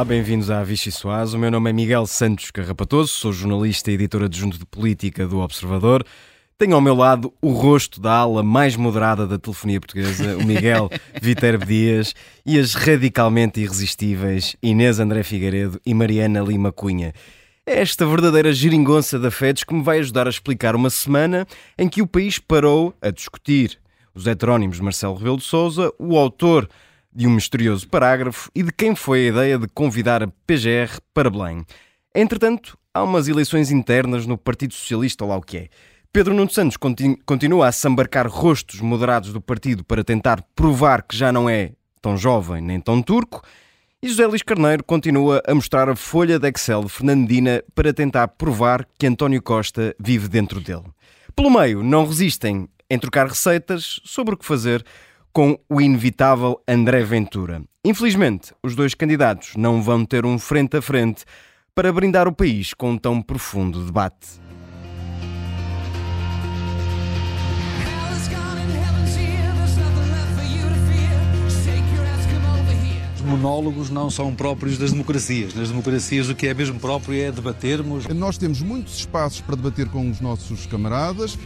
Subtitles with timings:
[0.00, 1.34] Olá, bem-vindos à Vichy Soaz.
[1.34, 5.40] O meu nome é Miguel Santos Carrapatoso, sou jornalista e editor adjunto de política do
[5.40, 6.02] Observador.
[6.56, 10.88] Tenho ao meu lado o rosto da ala mais moderada da telefonia portuguesa, o Miguel
[11.20, 12.14] Viterbo Dias,
[12.46, 17.12] e as radicalmente irresistíveis Inês André Figueiredo e Mariana Lima Cunha.
[17.66, 21.46] É esta verdadeira geringonça da FEDES que me vai ajudar a explicar uma semana
[21.76, 23.78] em que o país parou a discutir
[24.14, 26.70] os heterónimos Marcelo Rebelo de Sousa, o autor
[27.12, 31.30] de um misterioso parágrafo e de quem foi a ideia de convidar a PGR para
[31.30, 31.64] Belém.
[32.14, 35.68] Entretanto, há umas eleições internas no Partido Socialista, lá o que é.
[36.12, 36.76] Pedro Nuno Santos
[37.24, 42.16] continua a sambarcar rostos moderados do partido para tentar provar que já não é tão
[42.16, 43.42] jovem nem tão turco.
[44.02, 48.28] E José Luís Carneiro continua a mostrar a folha de Excel de Fernandina para tentar
[48.28, 50.86] provar que António Costa vive dentro dele.
[51.36, 54.84] Pelo meio, não resistem em trocar receitas sobre o que fazer
[55.32, 57.62] com o inevitável André Ventura.
[57.84, 61.24] Infelizmente, os dois candidatos não vão ter um frente a frente
[61.74, 64.40] para brindar o país com um tão profundo debate.
[73.30, 75.54] monólogos não são próprios das democracias.
[75.54, 78.06] Nas democracias o que é mesmo próprio é debatermos.
[78.08, 81.38] Nós temos muitos espaços para debater com os nossos camaradas.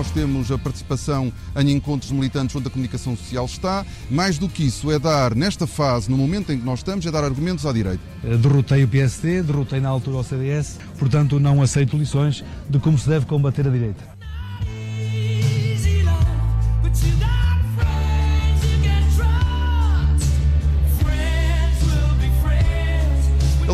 [0.00, 3.84] Nós temos a participação em encontros militantes onde a comunicação social está.
[4.10, 7.10] Mais do que isso, é dar, nesta fase, no momento em que nós estamos, é
[7.10, 8.00] dar argumentos à direita.
[8.24, 12.98] Eh, derrotei o PSD, derrotei na altura o CDS, portanto não aceito lições de como
[12.98, 14.09] se deve combater a direita.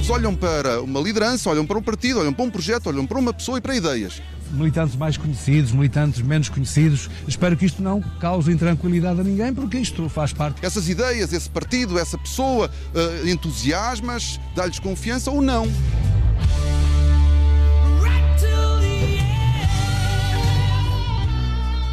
[0.07, 3.19] Eles olham para uma liderança, olham para um partido, olham para um projeto, olham para
[3.19, 4.23] uma pessoa e para ideias.
[4.53, 7.11] Militantes mais conhecidos, militantes menos conhecidos.
[7.27, 10.65] Espero que isto não cause intranquilidade a ninguém, porque isto faz parte.
[10.65, 15.67] Essas ideias, esse partido, essa pessoa, uh, entusiasmas, dá-lhes confiança ou não.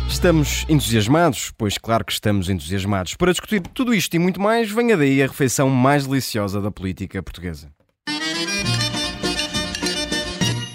[0.08, 1.52] Estamos entusiasmados?
[1.58, 3.16] Pois claro que estamos entusiasmados.
[3.16, 7.24] Para discutir tudo isto e muito mais, venha daí a refeição mais deliciosa da política
[7.24, 7.72] portuguesa.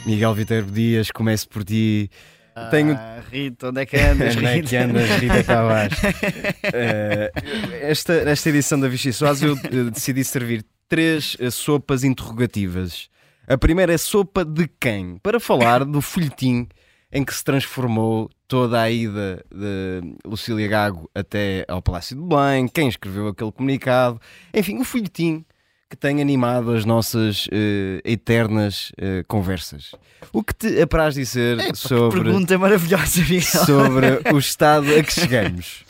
[0.09, 2.11] Miguel Viterbo Dias, começo por ti.
[2.57, 2.99] Ah, Tenho...
[3.31, 4.35] Rita, onde é que andas?
[4.39, 5.99] onde é que andas, Rita Tavares?
[6.01, 9.55] uh, esta, nesta edição da Vichy Soares eu
[9.91, 13.11] decidi servir três uh, sopas interrogativas.
[13.47, 15.19] A primeira é sopa de quem?
[15.19, 16.67] Para falar do folhetim
[17.13, 22.67] em que se transformou toda a ida de Lucília Gago até ao Palácio de Belém,
[22.67, 24.19] quem escreveu aquele comunicado,
[24.55, 25.45] enfim, o folhetim
[25.89, 29.93] que tem animado as nossas uh, eternas uh, conversas.
[30.33, 32.23] O que te apraz dizer é, sobre.
[32.23, 33.41] Pergunta maravilhosa, Miguel.
[33.43, 35.85] Sobre o estado a que chegamos.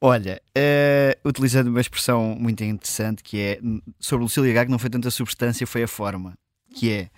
[0.00, 3.60] Olha, uh, utilizando uma expressão muito interessante que é
[3.98, 6.34] sobre Lucília Gago, não foi tanta substância, foi a forma.
[6.74, 7.08] Que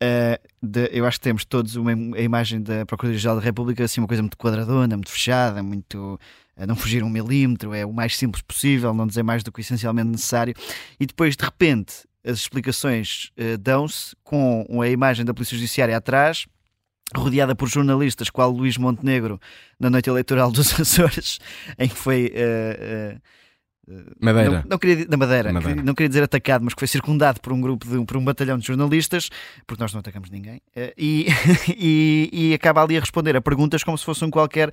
[0.00, 3.84] é, uh, de, eu acho que temos todos uma, a imagem da Procuradoria-Geral da República
[3.84, 6.18] assim, uma coisa muito quadradona, muito fechada, muito
[6.66, 10.08] não fugir um milímetro, é o mais simples possível, não dizer mais do que essencialmente
[10.08, 10.54] necessário,
[10.98, 16.46] e depois de repente as explicações uh, dão-se com a imagem da Polícia Judiciária atrás,
[17.16, 19.40] rodeada por jornalistas, qual Luís Montenegro
[19.78, 21.38] na noite eleitoral dos Açores,
[21.78, 22.32] em que foi.
[22.34, 23.20] Uh, uh,
[24.20, 24.50] Madeira.
[24.50, 25.82] Não, não queria, da Madeira, Madeira.
[25.82, 28.56] não queria dizer atacado, mas que foi circundado por um grupo, de, por um batalhão
[28.56, 29.28] de jornalistas,
[29.66, 30.62] porque nós não atacamos ninguém,
[30.96, 31.26] e,
[31.76, 34.70] e, e acaba ali a responder a perguntas como se fosse um qualquer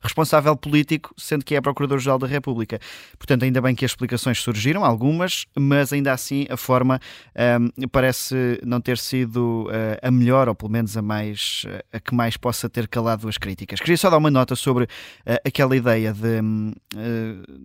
[0.00, 2.78] responsável político, sendo que é Procurador-Geral da República.
[3.18, 6.98] Portanto, ainda bem que as explicações surgiram, algumas, mas ainda assim a forma
[7.80, 12.00] um, parece não ter sido uh, a melhor, ou pelo menos a mais uh, a
[12.00, 13.80] que mais possa ter calado as críticas.
[13.80, 14.88] Queria só dar uma nota sobre uh,
[15.44, 16.72] aquela ideia de hum,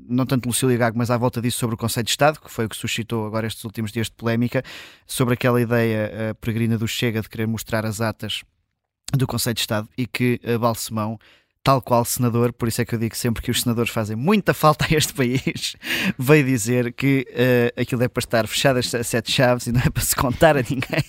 [0.08, 2.66] não tanto Lucília Gago, mas à volta disso sobre o Conselho de Estado, que foi
[2.66, 4.64] o que suscitou agora estes últimos dias de polémica,
[5.08, 8.44] sobre aquela ideia peregrina do Chega de querer mostrar as atas
[9.14, 11.18] do Conselho de Estado e que Balsemão
[11.66, 14.54] tal qual senador, por isso é que eu digo sempre que os senadores fazem muita
[14.54, 15.76] falta a este país,
[16.16, 19.90] veio dizer que uh, aquilo é para estar fechado a sete chaves e não é
[19.90, 21.04] para se contar a ninguém.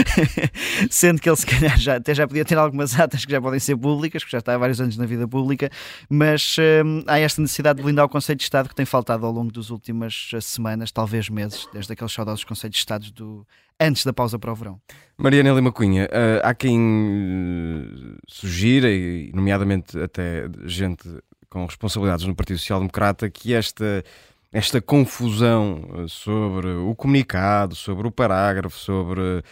[0.90, 3.60] Sendo que ele se calhar já, até já podia ter algumas atas que já podem
[3.60, 5.68] ser públicas, porque já está há vários anos na vida pública,
[6.08, 9.32] mas uh, há esta necessidade de blindar o Conselho de Estado que tem faltado ao
[9.32, 13.46] longo das últimas eh, semanas, talvez meses, desde aqueles saudosos Conselhos de Estados do
[13.86, 14.80] antes da pausa para o verão.
[15.16, 21.08] Mariana Lima Cunha, uh, há quem uh, sugira, e nomeadamente até gente
[21.50, 24.02] com responsabilidades no Partido Social Democrata, que esta,
[24.50, 29.44] esta confusão eh, sobre o comunicado, sobre o parágrafo, sobre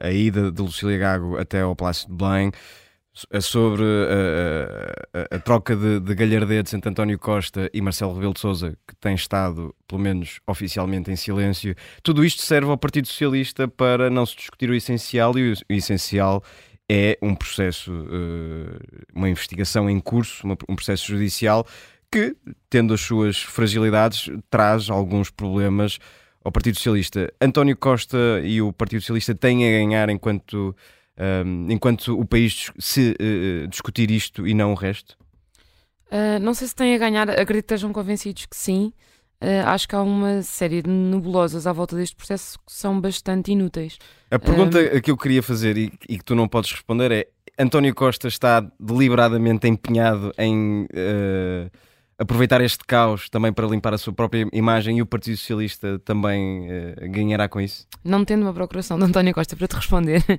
[0.00, 2.50] a ida de Lucília Gago até ao Palácio de Belém,
[3.40, 8.40] sobre a, a, a troca de, de galhardetes entre António Costa e Marcelo Rebelo de
[8.40, 11.74] Sousa, que tem estado, pelo menos oficialmente, em silêncio.
[12.02, 15.72] Tudo isto serve ao Partido Socialista para não se discutir o essencial, e o, o
[15.72, 16.42] essencial
[16.90, 17.92] é um processo,
[19.14, 21.66] uma investigação em curso, um processo judicial
[22.10, 22.36] que,
[22.68, 25.98] tendo as suas fragilidades, traz alguns problemas
[26.44, 27.32] ao Partido Socialista.
[27.40, 30.76] António Costa e o Partido Socialista têm a ganhar enquanto
[31.18, 35.16] um, enquanto o país se uh, discutir isto e não o resto?
[36.06, 38.92] Uh, não sei se têm a ganhar, acredito que estejam convencidos que sim.
[39.42, 43.50] Uh, acho que há uma série de nebulosas à volta deste processo que são bastante
[43.50, 43.98] inúteis.
[44.30, 45.00] A pergunta um...
[45.00, 47.26] que eu queria fazer e, e, que tu não podes responder é:
[47.58, 50.86] António Costa está deliberadamente empenhado em
[52.22, 56.68] aproveitar este caos também para limpar a sua própria imagem e o Partido Socialista também
[56.68, 57.86] uh, ganhará com isso?
[58.04, 60.38] Não tendo uma procuração de António Costa para te responder, uh,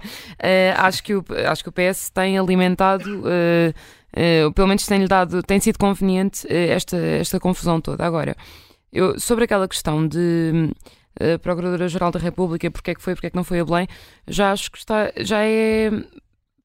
[0.79, 5.59] acho, que o, acho que o PS tem alimentado, uh, pelo menos tem-lhe dado, tem
[5.59, 8.05] sido conveniente esta, esta confusão toda.
[8.05, 8.35] Agora,
[8.91, 10.69] eu, sobre aquela questão de
[11.41, 13.87] Procuradora-Geral da República, porque é que foi, porque é que não foi a Belém,
[14.27, 15.89] já acho que está, já é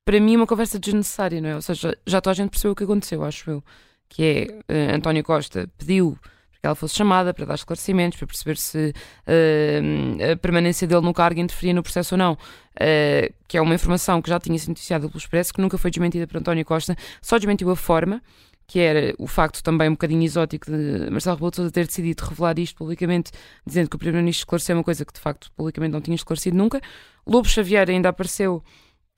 [0.05, 1.55] para mim uma conversa desnecessária, não é?
[1.55, 3.65] Ou seja, já toda a gente percebeu o que aconteceu, acho eu
[4.09, 4.23] que
[4.69, 6.19] é uh, António Costa pediu
[6.61, 8.93] que ela fosse chamada para dar esclarecimentos, para perceber se
[9.27, 13.75] uh, a permanência dele no cargo interferia no processo ou não, uh, que é uma
[13.75, 16.97] informação que já tinha sido noticiada pelo Expresso, que nunca foi desmentida por António Costa,
[17.23, 18.21] só desmentiu a forma,
[18.67, 22.25] que era o facto também um bocadinho exótico de Marcelo Rebelo de Sousa ter decidido
[22.25, 23.31] revelar isto publicamente,
[23.65, 26.81] dizendo que o Primeiro-Ministro esclareceu uma coisa que de facto publicamente não tinha esclarecido nunca.
[27.27, 28.63] Lobo Xavier ainda apareceu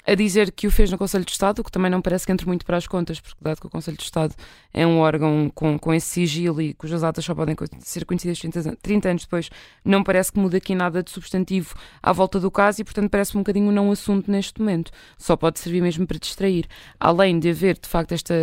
[0.06, 2.32] a dizer que o fez no Conselho de Estado, o que também não parece que
[2.32, 4.34] entre muito para as contas, porque dado que o Conselho de Estado
[4.72, 8.76] é um órgão com, com esse sigilo e cujas atas só podem ser conhecidas 30,
[8.80, 9.50] 30 anos depois,
[9.84, 13.36] não parece que mude aqui nada de substantivo à volta do caso e, portanto, parece
[13.36, 14.90] um bocadinho não assunto neste momento.
[15.18, 16.66] Só pode servir mesmo para distrair.
[16.98, 18.34] Além de haver, de facto, esta,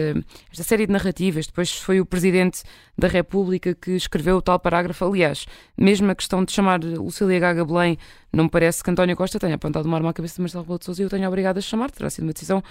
[0.51, 2.63] esta série de narrativas, depois foi o Presidente
[2.97, 5.05] da República que escreveu o tal parágrafo.
[5.05, 5.45] Aliás,
[5.77, 7.97] mesmo a questão de chamar Lucília Gaga Belém,
[8.33, 10.79] não me parece que António Costa tenha apontado uma arma à cabeça de Marcelo Rebelo
[10.79, 11.91] de Sousa e eu tenha obrigado a chamar.
[11.91, 12.63] Terá sido uma decisão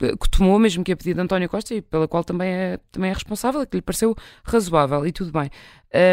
[0.00, 2.78] eh, que tomou, mesmo que a pedido de António Costa, e pela qual também é,
[2.90, 4.14] também é responsável, que lhe pareceu
[4.44, 5.50] razoável e tudo bem.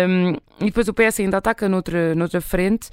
[0.10, 2.90] Um, e depois o PS ainda ataca noutra, noutra frente,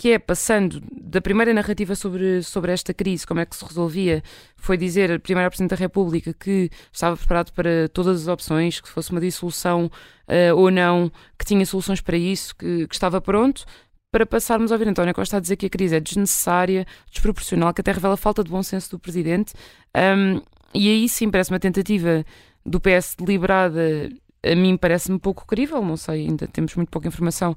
[0.00, 4.22] que é passando da primeira narrativa sobre, sobre esta crise, como é que se resolvia,
[4.56, 8.88] foi dizer a primeira Presidente da República que estava preparado para todas as opções, que
[8.88, 9.90] fosse uma dissolução
[10.26, 13.66] uh, ou não, que tinha soluções para isso, que, que estava pronto,
[14.10, 14.88] para passarmos a ouvir.
[14.88, 18.42] António Costa a dizer que a crise é desnecessária, desproporcional, que até revela a falta
[18.42, 19.54] de bom senso do Presidente.
[19.96, 20.40] Um,
[20.74, 22.24] e aí sim parece uma tentativa
[22.64, 24.10] do PS deliberada,
[24.42, 27.56] a mim parece-me pouco crível, não sei, ainda temos muito pouca informação.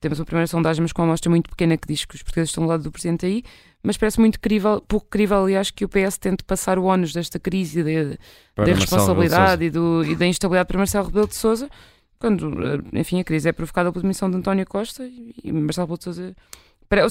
[0.00, 2.50] Temos uma primeira sondagem, mas com uma amostra muito pequena que diz que os portugueses
[2.50, 3.42] estão do lado do Presidente aí,
[3.82, 7.38] mas parece muito crível, pouco crível, aliás, que o PS tente passar o ónus desta
[7.38, 8.18] crise de,
[8.54, 11.70] da responsabilidade e, do, e, da instabilidade para Marcelo Rebelo de Sousa,
[12.18, 15.98] quando, eh, enfim, a crise é provocada pela demissão de António Costa e Marcelo Rebelo
[15.98, 16.36] de Sousa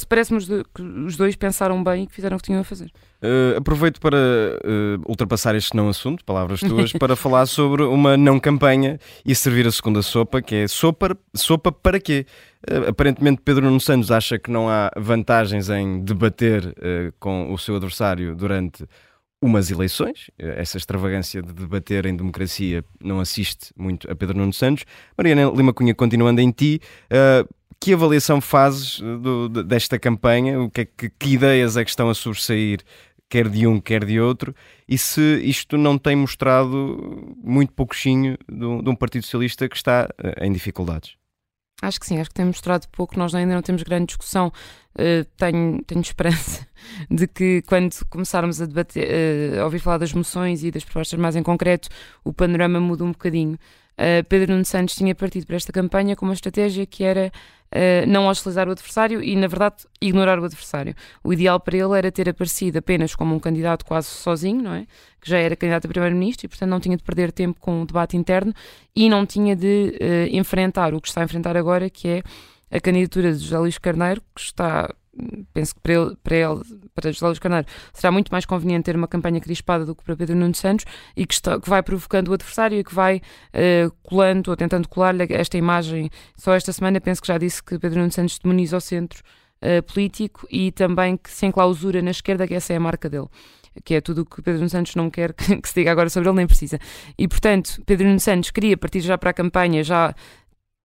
[0.07, 0.39] Parece-me
[0.73, 2.91] que os dois pensaram bem e que fizeram o que tinham a fazer.
[3.21, 8.39] Uh, aproveito para uh, ultrapassar este não assunto, palavras tuas, para falar sobre uma não
[8.39, 12.25] campanha e servir a segunda sopa, que é sopa, sopa para quê?
[12.69, 16.75] Uh, aparentemente Pedro Nuno Santos acha que não há vantagens em debater
[17.19, 18.86] com o seu adversário durante
[19.43, 20.31] umas eleições.
[20.38, 24.85] Essa extravagância de debater em democracia não assiste muito a Pedro Nuno Santos.
[25.17, 26.79] Mariana Lima Cunha, continuando em ti,
[27.83, 30.62] que avaliação fazes eh, do, desta campanha?
[30.62, 32.79] O que, é que, que ideias é que estão a sobressair,
[33.29, 34.55] quer de um, quer de outro?
[34.88, 40.07] E se isto não tem mostrado muito pouquinho de, de um Partido Socialista que está
[40.17, 41.17] eh, em dificuldades?
[41.81, 43.19] Acho que sim, acho que tem mostrado pouco.
[43.19, 44.50] Nós ainda não temos grande discussão.
[44.93, 46.67] Uh, tenho, tenho esperança
[47.09, 51.35] de que, quando começarmos a, debater, uh, ouvir falar das moções e das propostas mais
[51.35, 51.89] em concreto,
[52.23, 53.57] o panorama muda um bocadinho.
[53.93, 57.31] Uh, Pedro Nuno Santos tinha partido para esta campanha com uma estratégia que era
[58.07, 60.93] não hostilizar o adversário e, na verdade, ignorar o adversário.
[61.23, 64.85] O ideal para ele era ter aparecido apenas como um candidato quase sozinho, não é?
[65.19, 67.85] Que já era candidato a primeiro-ministro e, portanto, não tinha de perder tempo com o
[67.88, 68.53] debate interno
[68.95, 69.97] e não tinha de
[70.31, 72.23] enfrentar o que está a enfrentar agora, que é
[72.74, 74.89] a candidatura de José Luís Carneiro, que está
[75.53, 76.62] penso que para ele, para ele,
[76.96, 80.15] para José Luís Carneiro, será muito mais conveniente ter uma campanha crispada do que para
[80.15, 83.92] Pedro Nuno Santos e que, está, que vai provocando o adversário e que vai uh,
[84.01, 86.10] colando ou tentando colar-lhe esta imagem.
[86.36, 89.22] Só esta semana penso que já disse que Pedro Nuno Santos demoniza o centro
[89.62, 93.27] uh, político e também que se enclausura na esquerda, que essa é a marca dele
[93.84, 96.30] que é tudo o que Pedro Nuno Santos não quer que, se diga agora sobre
[96.30, 96.77] ele, nem precisa.
[97.18, 100.13] E, portanto, Pedro Nuno Santos queria partir já para a campanha, já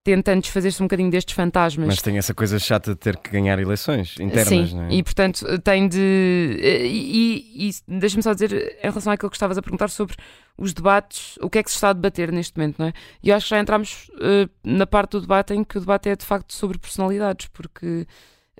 [0.03, 1.87] tentando desfazer-se um bocadinho destes fantasmas.
[1.87, 4.93] Mas tem essa coisa chata de ter que ganhar eleições internas, Sim, não é?
[4.93, 6.57] e portanto tem de.
[6.61, 10.15] E, e, e deixa-me só dizer, em relação àquilo que estavas a perguntar sobre
[10.57, 12.93] os debates, o que é que se está a debater neste momento, não é?
[13.21, 16.09] E eu acho que já entramos uh, na parte do debate em que o debate
[16.09, 18.07] é de facto sobre personalidades, porque.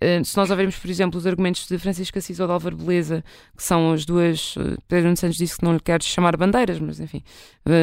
[0.01, 3.23] Uh, se nós ouvirmos, por exemplo, os argumentos de Francisco Assis ou de Álvaro Beleza,
[3.55, 4.55] que são as duas.
[4.55, 7.21] Uh, Pedro Santos disse que não lhe quer chamar bandeiras, mas enfim,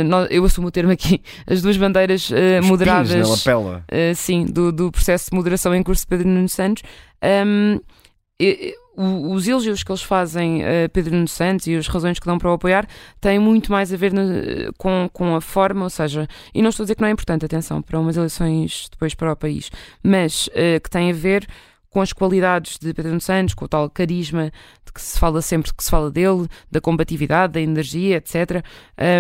[0.07, 2.31] nós, eu assumo o termo aqui, as duas bandeiras
[2.65, 3.15] moderadas.
[3.15, 3.85] Na lapela.
[4.15, 6.83] sim, do, do processo de moderação em curso de Pedro Nuno Santos.
[7.23, 7.81] Um,
[8.41, 12.39] e, os elogios que eles fazem a Pedro Nuno Santos e as razões que dão
[12.39, 12.89] para o apoiar
[13.21, 14.23] têm muito mais a ver na,
[14.79, 17.45] com, com a forma, ou seja, e não estou a dizer que não é importante,
[17.45, 19.71] atenção, para umas eleições depois para o país,
[20.03, 21.47] mas uh, que tem a ver
[21.97, 24.53] com as qualidades de Pedro Santos, com o tal carisma
[24.85, 28.63] de que se fala sempre que se fala dele, da combatividade, da energia, etc.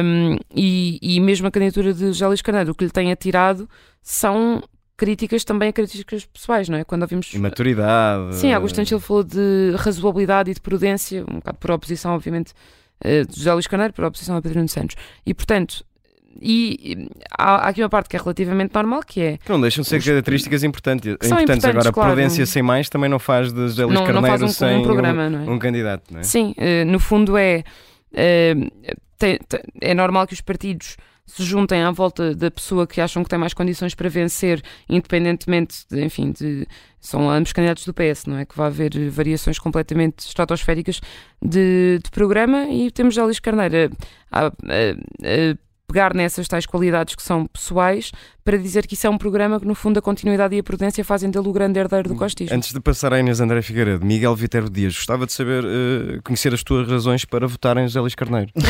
[0.04, 3.66] Um, e, e mesmo a candidatura de José Luís Carneiro, o que lhe tem atirado
[4.02, 4.62] são
[4.94, 6.84] críticas também a críticas pessoais, não é?
[6.84, 7.32] Quando ouvimos.
[7.32, 8.36] E maturidade.
[8.36, 12.52] Sim, Augusto Anchil falou de razoabilidade e de prudência, um bocado por oposição, obviamente,
[13.00, 14.96] eh, de José Luís Carneiro, por oposição a Pedro Nuno Santos.
[15.24, 15.82] E, portanto,
[16.40, 19.38] e há, aqui uma parte que é relativamente normal, que é.
[19.38, 20.04] Que não deixam de ser os...
[20.04, 21.12] características importantes.
[21.12, 21.42] importantes.
[21.42, 24.42] importantes Agora, claro, prudência sem mais também não faz de José Luís Carneiro não faz
[24.42, 25.50] um, sem um, programa, um, é?
[25.50, 26.22] um candidato, não é?
[26.22, 27.64] Sim, uh, no fundo é.
[28.12, 33.00] Uh, tem, tem, é normal que os partidos se juntem à volta da pessoa que
[33.00, 36.66] acham que tem mais condições para vencer, independentemente de, enfim, de,
[37.00, 38.44] são ambos candidatos do PS, não é?
[38.44, 41.00] Que vai haver variações completamente estratosféricas
[41.42, 43.90] de, de programa e temos Luís Carneiro
[44.30, 48.10] a, a, a, pegar nessas tais qualidades que são pessoais
[48.44, 51.04] para dizer que isso é um programa que, no fundo, a continuidade e a prudência
[51.04, 52.54] fazem dele o grande herdeiro do Hum, costismo.
[52.56, 56.52] Antes de passar a Inês André Figueiredo, Miguel Viterbo Dias, gostava de saber, uh, conhecer
[56.54, 58.50] as tuas razões para votar em José Luís Carneiro.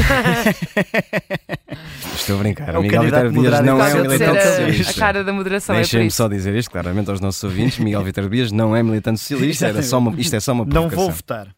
[2.14, 2.74] Estou a brincar.
[2.74, 4.90] É o Miguel Viterbo Dias não é um militante socialista.
[4.90, 7.78] a cara da moderação é Deixem-me só dizer isto, claramente, aos nossos ouvintes.
[7.78, 10.70] Miguel Viterbo Dias não é militante socialista, era só uma, isto é só uma Não
[10.88, 11.04] provocação.
[11.04, 11.48] vou votar.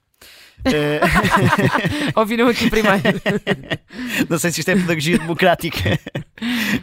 [0.65, 1.01] Eh,
[2.15, 3.21] Ouviram aqui primeiro.
[4.29, 5.99] não sei se isto é pedagogia democrática,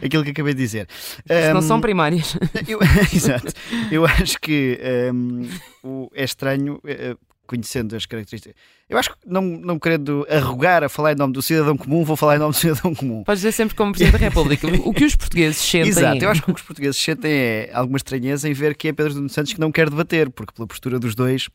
[0.04, 0.88] aquilo que acabei de dizer.
[1.26, 2.36] Se não Um, são primárias.
[2.66, 2.78] eu,
[3.14, 3.52] exato.
[3.90, 4.78] Eu acho que
[5.12, 7.16] um, é estranho, eh,
[7.46, 8.54] conhecendo as características.
[8.88, 12.16] Eu acho que, não, não querendo arrogar a falar em nome do cidadão comum, vou
[12.16, 13.24] falar em nome do cidadão comum.
[13.24, 14.66] Podes dizer sempre como Presidente da República.
[14.84, 15.88] O que os portugueses sentem.
[15.90, 18.88] Exato, eu acho que o que os portugueses sentem é alguma estranheza em ver que
[18.88, 21.48] é Pedro Nuno Santos que não quer debater, porque pela postura dos dois.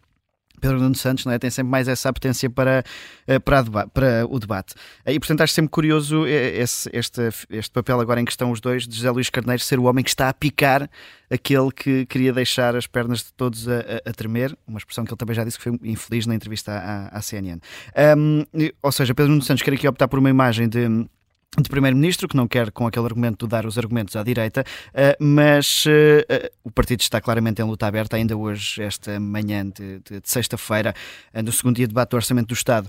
[0.59, 1.39] Pedro Nuno Santos não é?
[1.39, 2.83] tem sempre mais essa apetência para,
[3.27, 4.73] eh, para, para o debate.
[5.05, 8.59] E, portanto, acho sempre curioso eh, esse, este, este papel agora em que estão os
[8.59, 10.89] dois, de José Luís Carneiro, ser o homem que está a picar
[11.29, 15.11] aquele que queria deixar as pernas de todos a, a, a tremer, uma expressão que
[15.11, 17.59] ele também já disse que foi infeliz na entrevista à, à CNN.
[18.17, 18.43] Um,
[18.81, 21.07] ou seja, Pedro Nuno Santos quer aqui optar por uma imagem de
[21.59, 25.85] de Primeiro-Ministro, que não quer com aquele argumento dar os argumentos à direita, uh, mas
[25.85, 30.29] uh, o partido está claramente em luta aberta, ainda hoje, esta manhã de, de, de
[30.29, 30.93] sexta-feira,
[31.43, 32.87] no segundo dia de debate do Orçamento do Estado,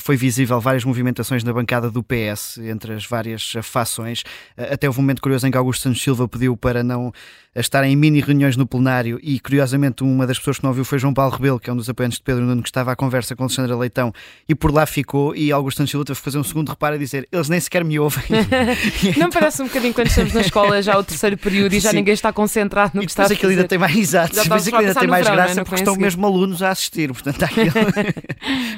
[0.00, 4.24] foi visível várias movimentações na bancada do PS, entre as várias fações,
[4.56, 7.12] até houve um momento curioso em que Augusto Santos Silva pediu para não
[7.54, 10.98] estar em mini reuniões no plenário e, curiosamente, uma das pessoas que não ouviu foi
[10.98, 13.34] João Paulo Rebelo, que é um dos apoiantes de Pedro Nuno, que estava à conversa
[13.34, 14.12] com Alexandra Leitão
[14.48, 16.98] e por lá ficou, e Augusto Santos Silva teve que fazer um segundo reparo e
[16.98, 18.24] dizer, eles nem sequer me ouvem.
[19.16, 21.96] Não parece um bocadinho quando estamos na escola já o terceiro período e já Sim.
[21.96, 23.68] ninguém está concentrado no E que está a depois aquilo ainda fazer.
[23.68, 25.42] tem mais exato, aquilo ainda tem mais verão, é?
[25.44, 27.72] graça No porque que estão mesmo alunos a assistir, portanto, aquilo...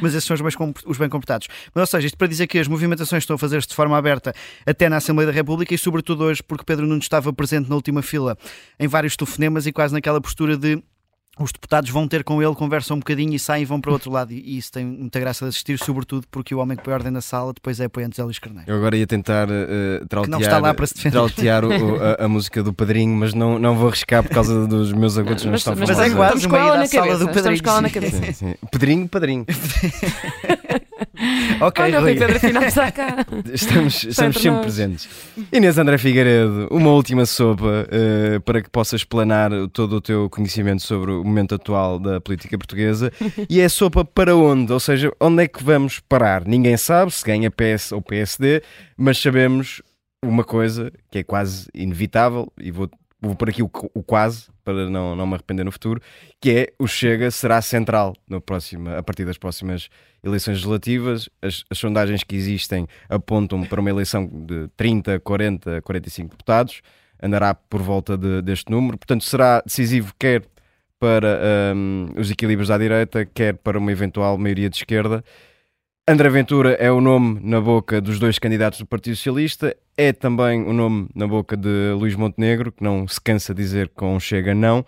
[0.01, 1.49] mas esses são os, mais os bem comportados.
[1.75, 4.35] Mas, ou seja, isto para dizer que as movimentações estão a fazer-se de forma aberta
[4.67, 8.03] até na Assembleia da República e, sobretudo, hoje, porque Pedro Nuno estava presente na última
[8.03, 8.37] fila
[8.79, 10.83] em vários telefonemas e quase naquela postura de.
[11.41, 13.95] Os deputados vão ter com ele, conversam um bocadinho e saem e vão para o
[13.95, 14.33] outro lado.
[14.35, 17.23] E isso tem muita graça de assistir, sobretudo porque o homem que põe ordem na
[17.23, 18.71] sala depois é apoiante de Zé Luís Carneiro.
[18.71, 21.13] Eu agora ia tentar uh, trautear, não está lá para se defender.
[21.17, 24.67] trautear o- o- a, a música do Padrinho, mas não, não vou arriscar por causa
[24.67, 26.87] dos meus agudos não Mas, estão mas, Mas é estamos- quase uma ida à na
[26.87, 27.25] sala cabeça.
[27.25, 28.13] do Estamos com ela na Padrinho.
[28.13, 28.33] cabeça.
[28.35, 28.55] Sim, sim.
[28.71, 29.47] Pedrinho, Padrinho.
[31.61, 32.11] Ok, Olha, Rui.
[32.13, 33.25] Rui Pedro afinal está cá.
[33.53, 34.61] Estamos, estamos sempre nós.
[34.63, 35.09] presentes.
[35.53, 40.83] Inês André Figueiredo, uma última sopa eh, para que possas planar todo o teu conhecimento
[40.83, 43.13] sobre o momento atual da política portuguesa.
[43.49, 44.73] E é sopa para onde?
[44.73, 46.47] Ou seja, onde é que vamos parar?
[46.47, 48.63] Ninguém sabe se ganha PS ou PSD,
[48.97, 49.83] mas sabemos
[50.25, 52.89] uma coisa que é quase inevitável, e vou,
[53.23, 56.01] vou por aqui o, o quase, para não, não me arrepender no futuro,
[56.41, 59.89] que é o Chega será central no próximo, a partir das próximas
[60.23, 61.29] eleições legislativas.
[61.41, 66.83] As, as sondagens que existem apontam para uma eleição de 30, 40, 45 deputados,
[67.23, 70.43] andará por volta de- deste número, portanto será decisivo quer
[70.99, 71.41] para
[71.75, 75.25] hum, os equilíbrios à direita, quer para uma eventual maioria de esquerda.
[76.09, 80.61] André Ventura é o nome na boca dos dois candidatos do Partido Socialista, é também
[80.65, 84.53] o nome na boca de Luís Montenegro, que não se cansa de dizer com Chega
[84.53, 84.85] não.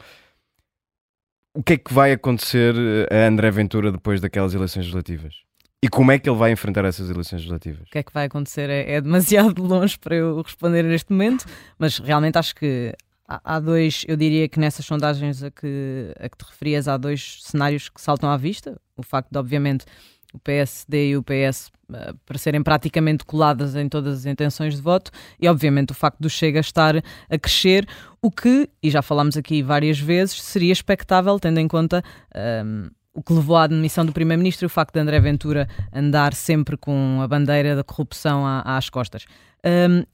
[1.57, 2.75] O que é que vai acontecer
[3.13, 5.35] a André Ventura depois daquelas eleições legislativas?
[5.81, 7.87] E como é que ele vai enfrentar essas eleições legislativas?
[7.87, 11.47] O que é que vai acontecer é, é demasiado longe para eu responder neste momento,
[11.79, 12.93] mas realmente acho que
[13.29, 16.97] há, há dois, eu diria que nessas sondagens a que, a que te referias, há
[16.97, 18.77] dois cenários que saltam à vista.
[18.97, 19.85] O facto de, obviamente,
[20.35, 24.83] o PSD e o PS eh, para serem praticamente coladas em todas as intenções de
[24.83, 25.11] voto
[25.41, 27.87] e, obviamente, o facto do Chega estar a crescer,
[28.21, 32.03] o que, e já falámos aqui várias vezes, seria expectável, tendo em conta.
[32.35, 35.69] Um, ehm, o que levou à demissão do Primeiro-Ministro e o facto de André Ventura
[35.93, 39.25] andar sempre com a bandeira da corrupção às costas.
[39.65, 40.05] Um, ehm,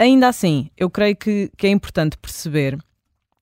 [0.00, 2.76] ainda assim, eu creio que, que é importante perceber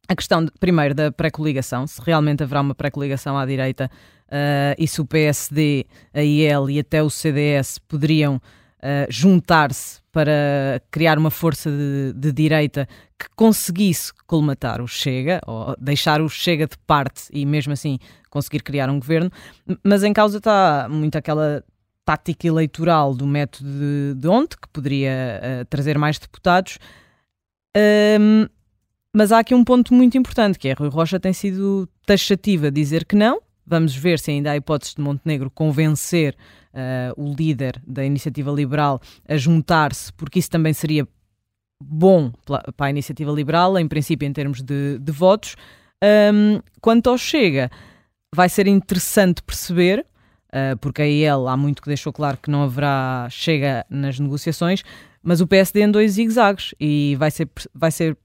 [0.08, 3.90] a questão, de, primeiro, da pré-coligação, se realmente haverá uma pré-coligação à direita
[4.32, 10.82] uh, e se o PSD, a IL e até o CDS poderiam uh, juntar-se para
[10.90, 16.66] criar uma força de, de, direita que conseguisse colmatar o Chega, ou deixar o Chega
[16.66, 17.98] de parte e mesmo assim
[18.28, 19.30] conseguir criar um governo,
[19.84, 21.62] mas em causa está muito aquela
[22.04, 26.78] tática eleitoral do método de, de ontem, que poderia uh, trazer mais deputados.
[28.20, 28.46] Um,
[29.14, 32.70] mas há aqui um ponto muito importante, que é Rui Rocha tem sido taxativa a
[32.70, 36.36] dizer que não, Vamos ver se ainda há hipótese de Montenegro convencer
[36.72, 41.06] uh, o líder da iniciativa liberal a juntar-se, porque isso também seria
[41.82, 45.56] bom para a iniciativa liberal, em princípio, em termos de, de votos.
[46.02, 47.70] Um, quanto ao Chega,
[48.34, 50.04] vai ser interessante perceber,
[50.48, 54.82] uh, porque a IEL há muito que deixou claro que não haverá Chega nas negociações,
[55.22, 58.16] mas o PSD em dois zigzags e vai ser, vai ser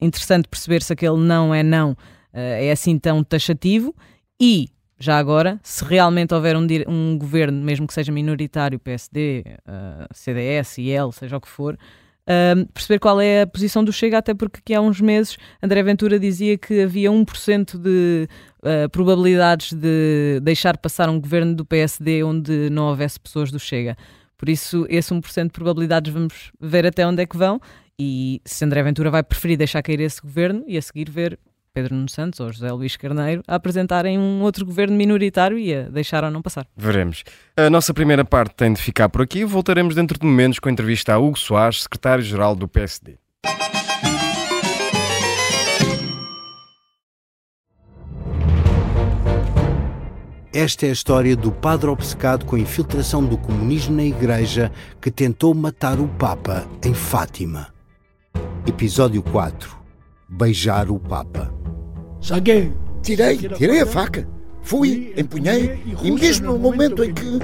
[0.00, 1.96] interessante perceber se aquele não é não uh,
[2.32, 3.94] é assim tão taxativo
[4.40, 10.06] e, já agora, se realmente houver um, um governo, mesmo que seja minoritário, PSD, uh,
[10.12, 14.34] CDS, IL, seja o que for, uh, perceber qual é a posição do Chega, até
[14.34, 18.28] porque aqui há uns meses André Ventura dizia que havia 1% de
[18.60, 23.96] uh, probabilidades de deixar passar um governo do PSD onde não houvesse pessoas do Chega.
[24.36, 27.60] Por isso, esse 1% de probabilidades vamos ver até onde é que vão
[27.98, 31.38] e se André Ventura vai preferir deixar cair esse governo e a seguir ver
[31.74, 35.88] Pedro Nuno Santos ou José Luís Carneiro a apresentarem um outro governo minoritário e a
[35.88, 36.66] deixar ou não passar.
[36.76, 37.24] Veremos.
[37.56, 39.44] A nossa primeira parte tem de ficar por aqui.
[39.44, 43.16] Voltaremos dentro de momentos com a entrevista a Hugo Soares, secretário-geral do PSD.
[50.54, 55.10] Esta é a história do padre obcecado com a infiltração do comunismo na Igreja que
[55.10, 57.68] tentou matar o Papa em Fátima.
[58.66, 59.82] Episódio 4
[60.34, 61.61] Beijar o Papa.
[62.22, 64.28] Saguei, tirei, tirei a faca.
[64.62, 67.40] Fui, empunhei e mesmo no momento em que.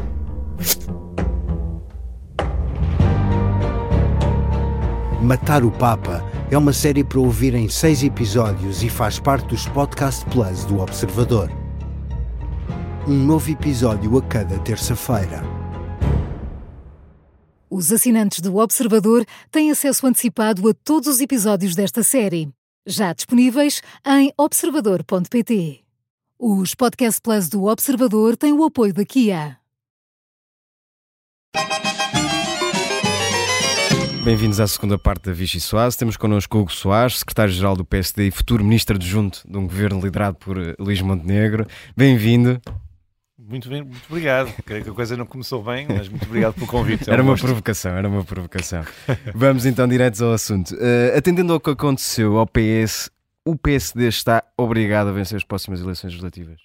[5.21, 9.67] Matar o Papa é uma série para ouvir em seis episódios e faz parte dos
[9.67, 11.51] Podcast Plus do Observador.
[13.09, 15.43] Um novo episódio a cada terça-feira.
[17.69, 22.49] Os assinantes do Observador têm acesso antecipado a todos os episódios desta série
[22.89, 25.81] já disponíveis em observador.pt.
[26.39, 29.59] Os Podcast Plus do Observador têm o apoio da Kia.
[34.25, 35.97] Bem-vindos à segunda parte da Vichy Soares.
[35.97, 40.37] Temos connosco Hugo Soares, secretário-geral do PSD e futuro ministro adjunto de um governo liderado
[40.37, 41.67] por Luís Montenegro.
[41.97, 42.61] Bem-vindo.
[43.49, 44.53] Muito bem, muito obrigado.
[44.63, 47.09] Creio que a coisa não começou bem, mas muito obrigado pelo convite.
[47.09, 48.85] É era uma provocação, era uma provocação.
[49.35, 50.75] Vamos então diretos ao assunto.
[50.75, 53.11] Uh, atendendo ao que aconteceu ao PS,
[53.47, 56.61] o PSD está obrigado a vencer as próximas eleições legislativas?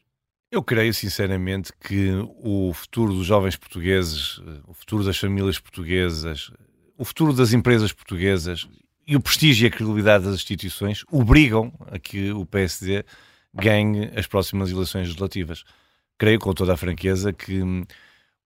[0.52, 2.12] Eu creio sinceramente que
[2.44, 6.52] o futuro dos jovens portugueses, eh, o futuro das famílias portuguesas,
[6.98, 8.68] o futuro das empresas portuguesas
[9.08, 13.06] e o prestígio e a credibilidade das instituições obrigam a que o PSD
[13.54, 15.64] ganhe as próximas eleições legislativas
[16.18, 17.84] creio com toda a franqueza que hum,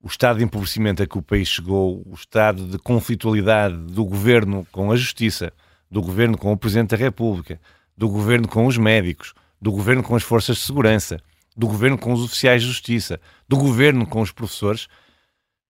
[0.01, 4.65] o estado de empobrecimento a que o país chegou, o estado de conflitualidade do governo
[4.71, 5.51] com a justiça,
[5.89, 7.59] do governo com o Presidente da República,
[7.95, 11.19] do governo com os médicos, do governo com as forças de segurança,
[11.55, 14.87] do governo com os oficiais de justiça, do governo com os professores,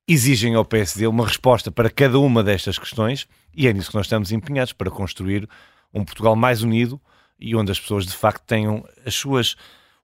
[0.08, 4.06] exigem ao PSD uma resposta para cada uma destas questões e é nisso que nós
[4.06, 5.48] estamos empenhados para construir
[5.94, 7.02] um Portugal mais unido
[7.40, 9.56] e onde as pessoas de facto tenham as suas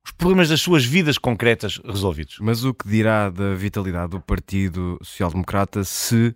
[0.06, 2.38] os problemas das suas vidas concretas resolvidos.
[2.40, 6.34] Mas o que dirá da vitalidade do Partido Social Democrata se,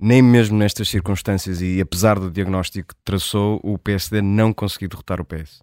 [0.00, 5.20] nem mesmo nestas circunstâncias e apesar do diagnóstico que traçou, o PSD não conseguir derrotar
[5.20, 5.62] o PS?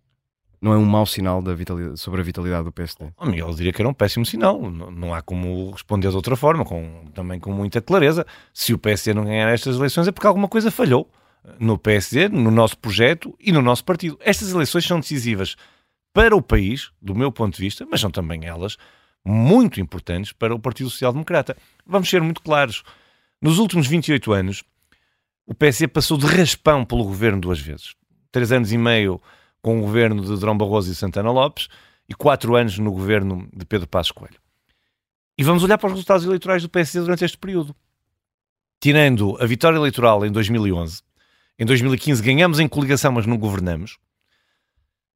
[0.62, 3.12] não é um mau sinal da vitalidade, sobre a vitalidade do PSD?
[3.18, 4.62] Oh, Miguel, eu diria que era um péssimo sinal.
[4.62, 8.26] Não, não há como responder de outra forma, com, também com muita clareza.
[8.54, 11.10] Se o PSD não ganhar estas eleições é porque alguma coisa falhou
[11.60, 14.20] no PSD, no nosso projeto e no nosso partido.
[14.22, 15.56] Estas eleições são decisivas
[16.14, 18.78] para o país, do meu ponto de vista, mas são também elas
[19.24, 21.56] muito importantes para o Partido Social Democrata.
[21.86, 22.84] Vamos ser muito claros.
[23.42, 24.64] Nos últimos 28 anos,
[25.46, 27.96] o PSD passou de raspão pelo governo duas vezes.
[28.32, 29.22] Três anos e meio
[29.62, 31.68] com o governo de Drão Barroso e Santana Lopes
[32.10, 34.40] e quatro anos no governo de Pedro Passos Coelho.
[35.38, 37.76] E vamos olhar para os resultados eleitorais do PSD durante este período.
[38.80, 41.02] Tirando a vitória eleitoral em 2011,
[41.58, 43.98] em 2015 ganhamos em coligação, mas não governamos.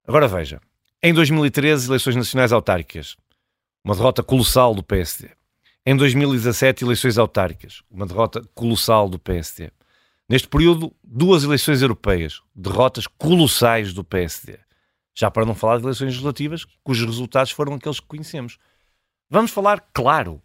[0.07, 0.61] Agora veja,
[1.05, 3.15] em 2013, eleições nacionais autárquicas,
[3.83, 5.29] uma derrota colossal do PSD.
[5.85, 9.69] Em 2017, eleições autárquicas, uma derrota colossal do PSD.
[10.27, 14.57] Neste período, duas eleições europeias, derrotas colossais do PSD.
[15.13, 18.57] Já para não falar de eleições legislativas, cujos resultados foram aqueles que conhecemos.
[19.29, 20.41] Vamos falar claro.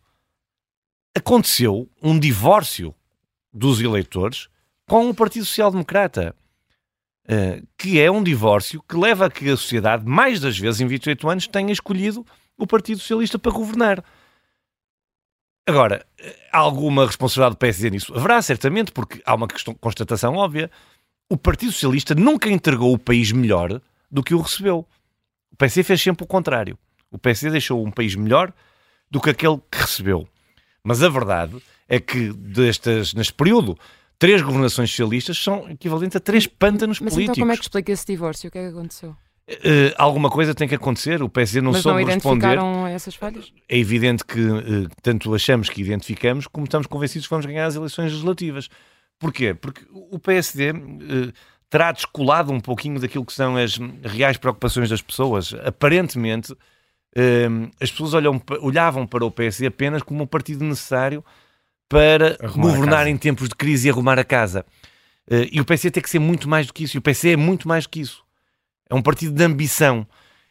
[1.17, 2.95] Aconteceu um divórcio
[3.51, 4.51] dos eleitores
[4.87, 6.37] com o Partido Social Democrata,
[7.79, 11.29] que é um divórcio que leva a que a sociedade, mais das vezes em 28
[11.29, 12.27] anos, tenha escolhido
[12.59, 14.05] o Partido Socialista para governar.
[15.67, 16.05] Agora,
[16.53, 18.13] há alguma responsabilidade do PSD nisso?
[18.17, 20.71] Haverá, certamente, porque há uma questão, constatação óbvia.
[21.29, 24.85] O Partido Socialista nunca entregou o país melhor do que o recebeu.
[25.53, 26.77] O PSD fez sempre o contrário.
[27.11, 28.53] O PSD deixou um país melhor
[29.11, 30.27] do que aquele que recebeu.
[30.83, 33.79] Mas a verdade é que destas, neste período,
[34.21, 37.39] três governações socialistas são equivalentes a três pântanos Mas políticos.
[37.39, 38.49] então como é que explica esse divórcio?
[38.49, 39.17] O que é que aconteceu?
[39.51, 42.47] Uh, alguma coisa tem que acontecer, o PSD não Mas soube não responder.
[42.47, 43.53] identificaram essas falhas?
[43.69, 47.75] É evidente que uh, tanto achamos que identificamos, como estamos convencidos que vamos ganhar as
[47.75, 48.69] eleições legislativas.
[49.19, 49.55] Porquê?
[49.55, 51.33] Porque o PSD uh,
[51.71, 55.55] terá descolado um pouquinho daquilo que são as reais preocupações das pessoas.
[55.65, 56.55] Aparentemente,
[57.81, 61.25] as pessoas olham, olhavam para o PSD apenas como um partido necessário
[61.91, 64.65] para Arrumar governar em tempos de crise e arrumar a casa.
[65.53, 66.97] e o PSD tem que ser muito mais do que isso.
[66.97, 68.25] E o PSD é muito mais do que isso.
[68.89, 70.07] É um partido de ambição.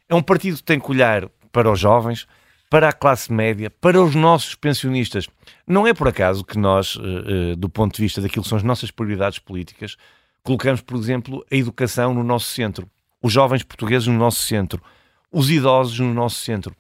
[0.08, 2.28] É um partido que tem que olhar para os jovens,
[2.70, 5.28] para a classe média, para os nossos pensionistas.
[5.66, 8.58] Não é por acaso que nós, eh, eh, do ponto de vista daquilo que são
[8.58, 9.96] as nossas prioridades políticas,
[10.44, 12.90] colocamos, por exemplo, a educação no nosso centro,
[13.22, 14.82] os jovens portugueses no nosso centro,
[15.32, 16.76] os idosos no nosso centro.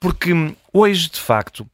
[0.00, 0.32] Porque
[0.72, 1.68] hoje, de facto,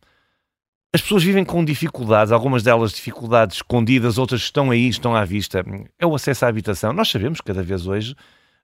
[0.93, 5.65] as pessoas vivem com dificuldades, algumas delas dificuldades escondidas, outras estão aí, estão à vista.
[5.99, 6.93] É o acesso à habitação.
[6.93, 8.15] Nós sabemos que cada vez hoje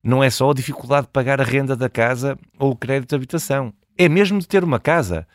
[0.02, 3.14] não é só a dificuldade de pagar a renda da casa ou o crédito de
[3.14, 3.72] habitação.
[3.96, 5.26] É mesmo de ter uma casa.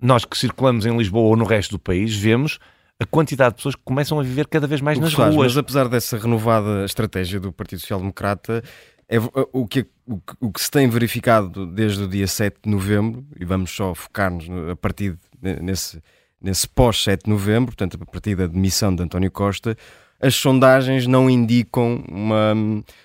[0.00, 2.58] Nós que circulamos em Lisboa ou no resto do país vemos
[3.00, 5.48] a quantidade de pessoas que começam a viver cada vez mais nas faz, ruas.
[5.54, 8.62] Mas apesar dessa renovada estratégia do Partido Social Democrata,
[9.08, 9.18] é,
[9.52, 13.24] o, que, o, que, o que se tem verificado desde o dia 7 de novembro,
[13.38, 16.02] e vamos só focar-nos no- a partir de- nesse,
[16.40, 19.76] nesse pós-7 de novembro, portanto, a partir da demissão de António Costa,
[20.20, 22.54] as sondagens não indicam uma,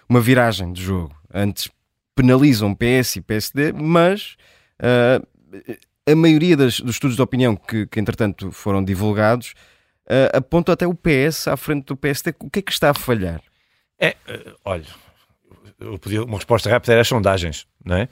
[0.09, 1.15] uma viragem de jogo.
[1.33, 1.69] Antes
[2.15, 4.35] penalizam PS e PSD, mas
[4.79, 5.21] ah,
[6.11, 9.53] a maioria das- dos estudos de opinião que, que entretanto foram divulgados
[10.09, 12.33] ah, aponta até o PS à frente do PSD.
[12.39, 13.41] O que é que está a falhar?
[13.99, 14.85] É, eh, olha,
[16.27, 18.09] uma resposta rápida era as sondagens, não é?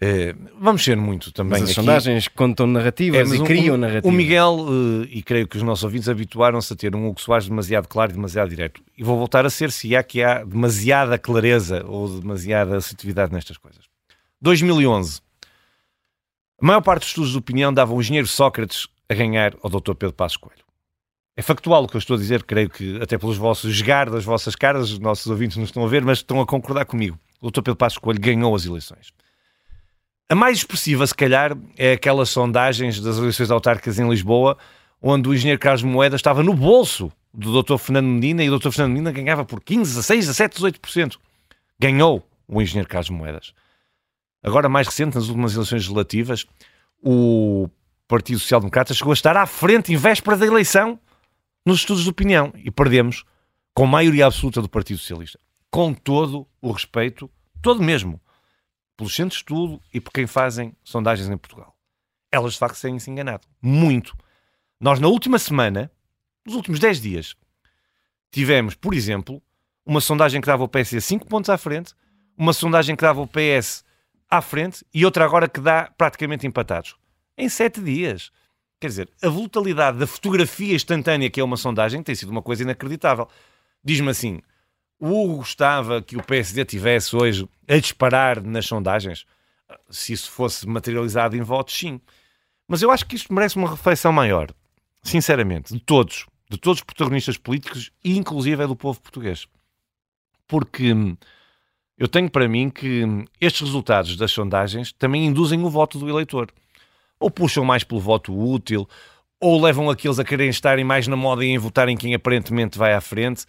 [0.00, 4.10] Eh, vamos ser muito também Mas as sondagens contam narrativas É, e o- criam narrativas.
[4.12, 4.58] O Miguel,
[5.04, 8.12] eh, e creio que os nossos ouvintes habituaram-se a ter um Hugo Soares demasiado claro
[8.12, 8.82] e demasiado direto.
[8.96, 13.56] E vou voltar a ser se há que há demasiada clareza ou demasiada assertividade nestas
[13.56, 13.84] coisas.
[14.40, 15.20] 2011.
[16.60, 19.94] A maior parte dos estudos de opinião davam o engenheiro Sócrates a ganhar ao Dr.
[19.94, 20.64] Pedro Passos Coelho.
[21.38, 24.24] É factual o que eu estou a dizer, creio que até pelos vossos esgar das
[24.24, 27.18] vossas caras, os nossos ouvintes não estão a ver, mas estão a concordar comigo.
[27.40, 27.60] O Dr.
[27.62, 29.08] Pedro Passos Coelho ganhou as eleições.
[30.28, 34.58] A mais expressiva, se calhar, é aquelas sondagens das eleições autárquicas em Lisboa,
[35.00, 37.76] onde o engenheiro Carlos Moedas estava no bolso do Dr.
[37.76, 38.70] Fernando Medina e o Dr.
[38.70, 41.16] Fernando Medina ganhava por 15, 16, 17, 18%.
[41.78, 43.54] Ganhou o engenheiro Carlos Moedas.
[44.42, 46.44] Agora, mais recente, nas últimas eleições legislativas,
[47.00, 47.68] o
[48.08, 50.98] Partido Social Democrata chegou a estar à frente, em véspera da eleição,
[51.64, 52.52] nos estudos de opinião.
[52.56, 53.24] E perdemos
[53.72, 55.38] com maioria absoluta do Partido Socialista.
[55.70, 57.30] Com todo o respeito,
[57.62, 58.20] todo mesmo,
[58.96, 61.76] pelos centros de estudo e por quem fazem sondagens em Portugal.
[62.30, 63.46] Elas, de facto, têm-se enganado.
[63.60, 64.16] Muito.
[64.80, 65.90] Nós, na última semana,
[66.44, 67.36] nos últimos 10 dias,
[68.30, 69.42] tivemos, por exemplo,
[69.84, 71.94] uma sondagem que dava o PS a 5 pontos à frente,
[72.36, 73.84] uma sondagem que dava o PS
[74.28, 76.96] à frente e outra agora que dá praticamente empatados.
[77.38, 78.30] Em 7 dias.
[78.78, 82.62] Quer dizer, a volatilidade da fotografia instantânea que é uma sondagem tem sido uma coisa
[82.62, 83.26] inacreditável.
[83.82, 84.42] Diz-me assim,
[84.98, 89.26] O Hugo gostava que o PSD tivesse hoje a disparar nas sondagens?
[89.90, 92.00] Se isso fosse materializado em votos, sim.
[92.66, 94.50] Mas eu acho que isto merece uma reflexão maior,
[95.02, 99.46] sinceramente, de todos, de todos os protagonistas políticos inclusive é do povo português.
[100.48, 100.94] Porque
[101.98, 103.04] eu tenho para mim que
[103.40, 106.48] estes resultados das sondagens também induzem o voto do eleitor.
[107.18, 108.88] Ou puxam mais pelo voto útil,
[109.40, 112.92] ou levam aqueles a quererem estarem mais na moda e em votarem quem aparentemente vai
[112.92, 113.46] à frente.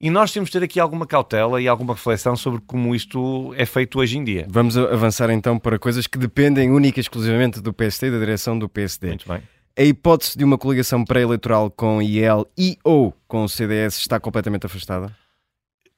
[0.00, 3.66] E nós temos de ter aqui alguma cautela e alguma reflexão sobre como isto é
[3.66, 4.46] feito hoje em dia.
[4.48, 8.56] Vamos avançar então para coisas que dependem única e exclusivamente do PSD e da direção
[8.56, 9.08] do PSD.
[9.08, 9.42] Muito bem.
[9.76, 14.66] A hipótese de uma coligação pré-eleitoral com IEL e ou com o CDS está completamente
[14.66, 15.12] afastada?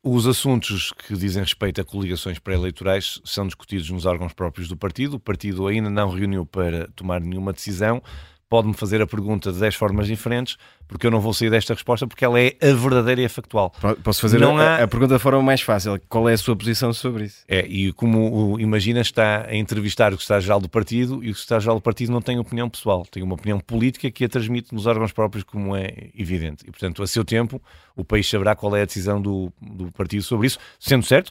[0.03, 5.17] Os assuntos que dizem respeito a coligações pré-eleitorais são discutidos nos órgãos próprios do partido.
[5.17, 8.03] O partido ainda não reuniu para tomar nenhuma decisão
[8.51, 10.59] pode-me fazer a pergunta de 10 formas diferentes,
[10.89, 13.73] porque eu não vou sair desta resposta, porque ela é a verdadeira e a factual.
[14.03, 14.83] Posso fazer não a, há...
[14.83, 17.45] a pergunta da forma mais fácil: qual é a sua posição sobre isso?
[17.47, 21.81] É, e como imagina, está a entrevistar o secretário-geral do partido e o secretário-geral do
[21.81, 25.45] partido não tem opinião pessoal, tem uma opinião política que a transmite nos órgãos próprios,
[25.45, 26.65] como é evidente.
[26.67, 27.63] E, portanto, a seu tempo,
[27.95, 31.31] o país saberá qual é a decisão do, do partido sobre isso, sendo certo,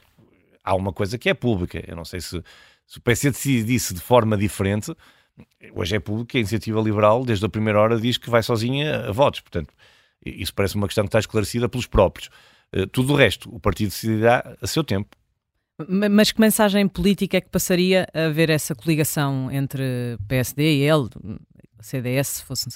[0.64, 1.84] há uma coisa que é pública.
[1.86, 2.42] Eu não sei se,
[2.86, 4.94] se o PC decidisse de forma diferente
[5.72, 9.12] hoje é público, a iniciativa liberal, desde a primeira hora, diz que vai sozinha a
[9.12, 9.40] votos.
[9.40, 9.72] Portanto,
[10.24, 12.30] isso parece uma questão que está esclarecida pelos próprios.
[12.72, 15.16] Eh, tudo o resto, o partido decidirá a seu tempo.
[15.88, 21.08] Mas que mensagem política é que passaria a haver essa coligação entre PSD e ele,
[21.80, 22.68] CDS, se fosse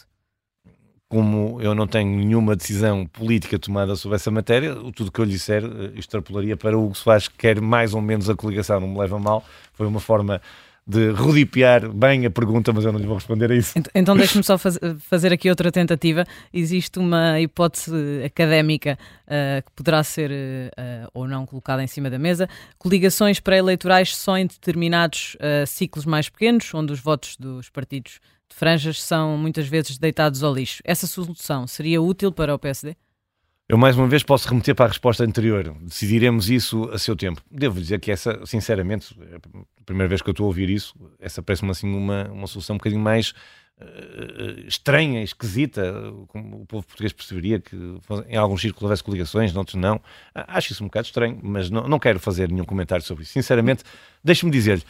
[1.15, 5.31] como eu não tenho nenhuma decisão política tomada sobre essa matéria, tudo que eu lhe
[5.31, 8.89] disser eh, extrapolaria para o Hugo Soares, que quer mais ou menos a coligação, não
[8.89, 9.45] me leva mal.
[9.75, 10.43] Foi uma forma
[10.87, 13.73] de rodipiar bem a pergunta, mas eu não lhe vou responder a isso.
[13.95, 16.27] Então deixe-me só faz, fazer aqui outra tentativa.
[16.53, 22.19] Existe uma hipótese académica uh, que poderá ser uh, ou não colocada em cima da
[22.19, 22.49] mesa.
[22.79, 28.21] Coligações pré-eleitorais só em determinados uh, ciclos mais pequenos, onde os votos dos partidos
[28.51, 30.83] de franjas são muitas vezes deitados ao lixo.
[30.85, 32.95] Essa solução seria útil para o PSD?
[33.67, 35.75] Eu mais uma vez posso remeter para a resposta anterior.
[35.81, 37.41] Decidiremos isso a seu tempo.
[37.51, 40.95] Devo dizer que essa, sinceramente, é a primeira vez que eu estou a ouvir isso,
[41.19, 43.31] essa parece-me assim uma, uma solução um bocadinho mais
[43.81, 45.95] uh, estranha, esquisita,
[46.29, 47.75] como o povo português perceberia que
[48.29, 49.99] em alguns círculos houvesse coligações, noutros não.
[50.35, 53.33] Acho isso um bocado estranho, mas não, não quero fazer nenhum comentário sobre isso.
[53.33, 53.83] Sinceramente,
[54.23, 54.83] deixe-me dizer-lhe,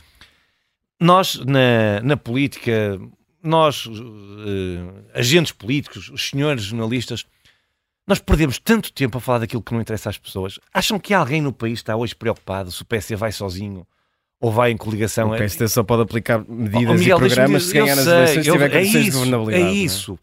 [1.00, 3.00] nós na, na política,
[3.40, 7.24] nós, uh, agentes políticos, os senhores jornalistas,
[8.06, 10.58] nós perdemos tanto tempo a falar daquilo que não interessa às pessoas.
[10.72, 13.86] Acham que alguém no país está hoje preocupado se o PSD vai sozinho
[14.38, 15.30] ou vai em coligação?
[15.30, 18.50] O PSD só pode aplicar medidas oh, Miguel, e programas se ganhar nas eleições e
[18.50, 19.64] tiver condições é de governabilidade.
[19.64, 20.18] É isso.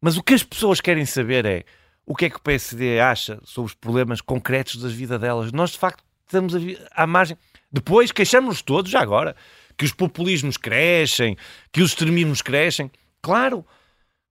[0.00, 1.64] Mas o que as pessoas querem saber é
[2.06, 5.52] o que é que o PSD acha sobre os problemas concretos da vida delas.
[5.52, 6.54] Nós, de facto, estamos
[6.92, 7.36] à margem.
[7.70, 9.36] Depois queixamos-nos todos, já agora,
[9.76, 11.36] que os populismos crescem,
[11.70, 12.90] que os extremismos crescem.
[13.20, 13.66] Claro,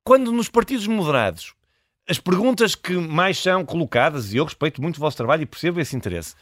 [0.03, 1.53] quando nos partidos moderados
[2.07, 5.79] as perguntas que mais são colocadas, e eu respeito muito o vosso trabalho e percebo
[5.79, 6.35] esse interesse,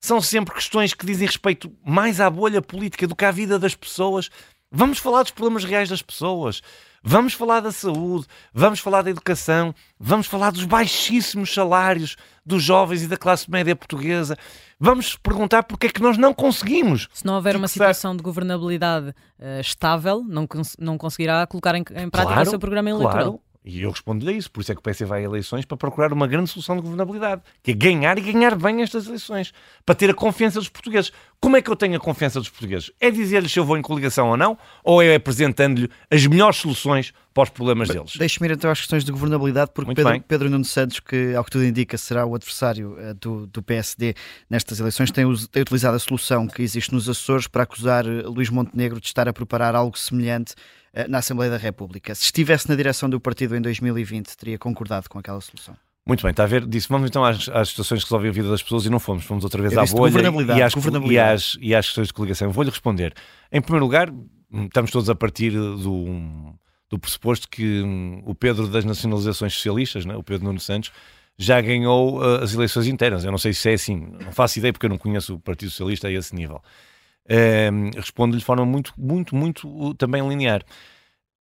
[0.00, 3.74] são sempre questões que dizem respeito mais à bolha política do que à vida das
[3.74, 4.30] pessoas.
[4.72, 6.62] Vamos falar dos problemas reais das pessoas.
[7.02, 13.02] Vamos falar da saúde, vamos falar da educação, vamos falar dos baixíssimos salários dos jovens
[13.02, 14.36] e da classe média portuguesa.
[14.78, 17.08] Vamos perguntar porque é que nós não conseguimos.
[17.14, 21.80] Se não houver uma situação de governabilidade uh, estável, não, cons não conseguirá colocar em,
[21.80, 23.32] em prática claro, o seu programa eleitoral.
[23.32, 23.49] Claro.
[23.62, 24.50] E eu respondo-lhe a isso.
[24.50, 26.82] Por isso é que o PS vai a eleições para procurar uma grande solução de
[26.82, 29.52] governabilidade, que é ganhar e ganhar bem estas eleições,
[29.84, 31.12] para ter a confiança dos portugueses.
[31.38, 32.90] Como é que eu tenho a confiança dos portugueses?
[32.98, 37.12] É dizer-lhes se eu vou em coligação ou não, ou é apresentando-lhe as melhores soluções
[37.34, 38.16] para os problemas deles?
[38.16, 41.50] Deixe-me ir então às questões de governabilidade, porque Pedro, Pedro Nuno Santos, que ao que
[41.50, 44.14] tudo indica será o adversário uh, do, do, PSD
[44.48, 48.48] nestas eleições, tem, tem, utilizado a solução que existe nos Açores para acusar uh, Luís
[48.48, 52.14] Montenegro de estar a preparar algo semelhante eh, na Assembleia da República.
[52.14, 55.76] Se estivesse na direção do partido em 2020, teria concordado com aquela solução?
[56.06, 56.66] Muito bem, está a ver?
[56.66, 59.24] Disse, vamos então às, às situações que resolvem a vida das pessoas e não fomos.
[59.24, 60.22] Fomos outra vez à bolha
[60.56, 62.50] e às, e, às, e às questões de coligação.
[62.50, 63.14] Vou-lhe responder.
[63.52, 64.12] Em primeiro lugar,
[64.52, 66.54] estamos todos a partir do,
[66.88, 70.90] do pressuposto que um, o Pedro das nacionalizações socialistas, né, o Pedro Nuno Santos,
[71.38, 73.24] já ganhou uh, as eleições internas.
[73.24, 75.70] Eu não sei se é assim, não faço ideia porque eu não conheço o Partido
[75.70, 76.60] Socialista a esse nível.
[77.30, 80.64] Uh, Respondo-lhe de forma muito, muito, muito uh, também linear.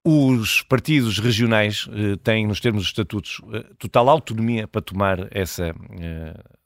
[0.05, 5.73] Os partidos regionais uh, têm, nos termos dos estatutos, uh, total autonomia para tomar essa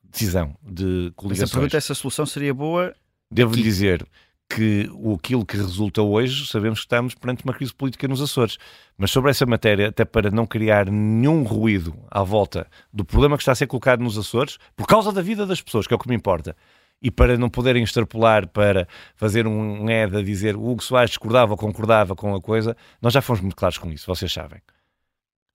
[0.04, 1.50] decisão de coligações.
[1.50, 2.94] Mas a pergunta, essa solução seria boa?
[3.32, 4.06] Devo-lhe dizer
[4.50, 8.58] que aquilo que resulta hoje, sabemos que estamos perante uma crise política nos Açores.
[8.98, 13.42] Mas sobre essa matéria, até para não criar nenhum ruído à volta do problema que
[13.42, 16.00] está a ser colocado nos Açores, por causa da vida das pessoas, que é o
[16.00, 16.56] que me importa,
[17.04, 21.52] e para não poderem extrapolar para fazer um ED a dizer o Hugo Soares discordava
[21.52, 24.62] ou concordava com a coisa, nós já fomos muito claros com isso, vocês sabem.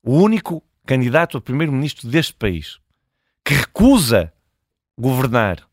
[0.05, 2.79] O único candidato a primeiro-ministro deste país
[3.43, 4.31] que recusa
[4.97, 5.67] governar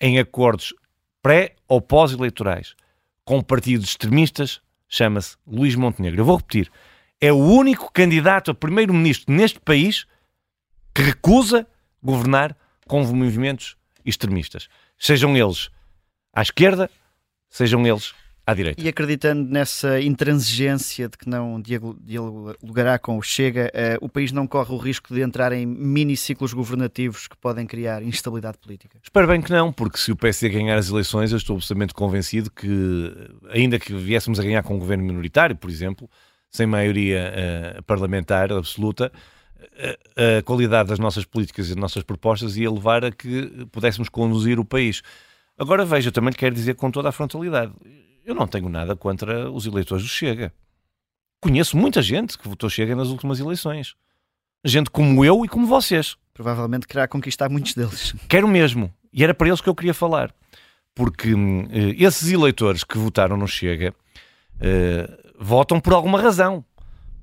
[0.00, 0.72] em acordos
[1.20, 2.76] pré ou pós-eleitorais
[3.24, 6.20] com partidos extremistas chama-se Luís Montenegro.
[6.20, 6.70] Eu vou repetir.
[7.20, 10.06] É o único candidato a primeiro-ministro neste país
[10.94, 11.66] que recusa
[12.00, 14.68] governar com movimentos extremistas.
[14.98, 15.70] Sejam eles
[16.32, 16.90] à esquerda,
[17.48, 18.14] sejam eles
[18.46, 18.80] à direita.
[18.80, 24.46] E acreditando nessa intransigência de que não dialogará com o Chega, uh, o país não
[24.46, 28.98] corre o risco de entrar em miniciclos governativos que podem criar instabilidade política?
[29.02, 32.48] Espero bem que não, porque se o PSD ganhar as eleições, eu estou absolutamente convencido
[32.50, 33.12] que,
[33.50, 36.08] ainda que viéssemos a ganhar com um governo minoritário, por exemplo,
[36.48, 37.32] sem maioria
[37.78, 39.10] uh, parlamentar absoluta,
[40.38, 44.58] a qualidade das nossas políticas e das nossas propostas ia levar a que pudéssemos conduzir
[44.58, 45.02] o país.
[45.58, 47.72] Agora veja, também lhe quero dizer com toda a frontalidade,
[48.26, 50.52] eu não tenho nada contra os eleitores do Chega.
[51.40, 53.94] Conheço muita gente que votou Chega nas últimas eleições.
[54.64, 56.16] Gente como eu e como vocês.
[56.34, 58.14] Provavelmente querá conquistar muitos deles.
[58.28, 58.92] Quero mesmo.
[59.12, 60.34] E era para eles que eu queria falar.
[60.92, 63.94] Porque eh, esses eleitores que votaram no Chega
[64.58, 66.64] eh, votam por alguma razão.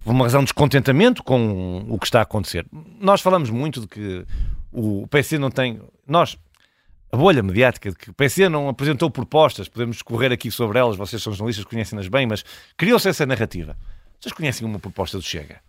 [0.05, 2.65] Uma razão de descontentamento com o que está a acontecer.
[2.99, 4.25] Nós falamos muito de que
[4.71, 5.81] o PC não tem.
[6.05, 6.37] Nós,
[7.11, 10.97] a bolha mediática de que o PC não apresentou propostas, podemos correr aqui sobre elas,
[10.97, 12.43] vocês são jornalistas, conhecem-nas bem, mas
[12.75, 13.77] criou-se essa narrativa.
[14.19, 15.61] Vocês conhecem uma proposta do Chega?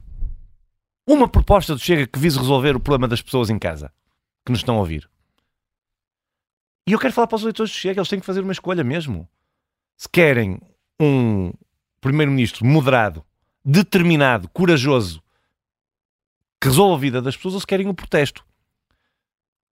[1.07, 3.93] Uma proposta do Chega que vise resolver o problema das pessoas em casa,
[4.45, 5.09] que nos estão a ouvir.
[6.89, 8.83] E eu quero falar para os eleitores do Chega, eles têm que fazer uma escolha
[8.83, 9.29] mesmo.
[9.97, 10.61] Se querem
[11.01, 11.53] um
[12.01, 13.25] primeiro-ministro moderado,
[13.65, 15.23] determinado, corajoso,
[16.61, 18.45] que resolva a vida das pessoas, ou se querem um protesto.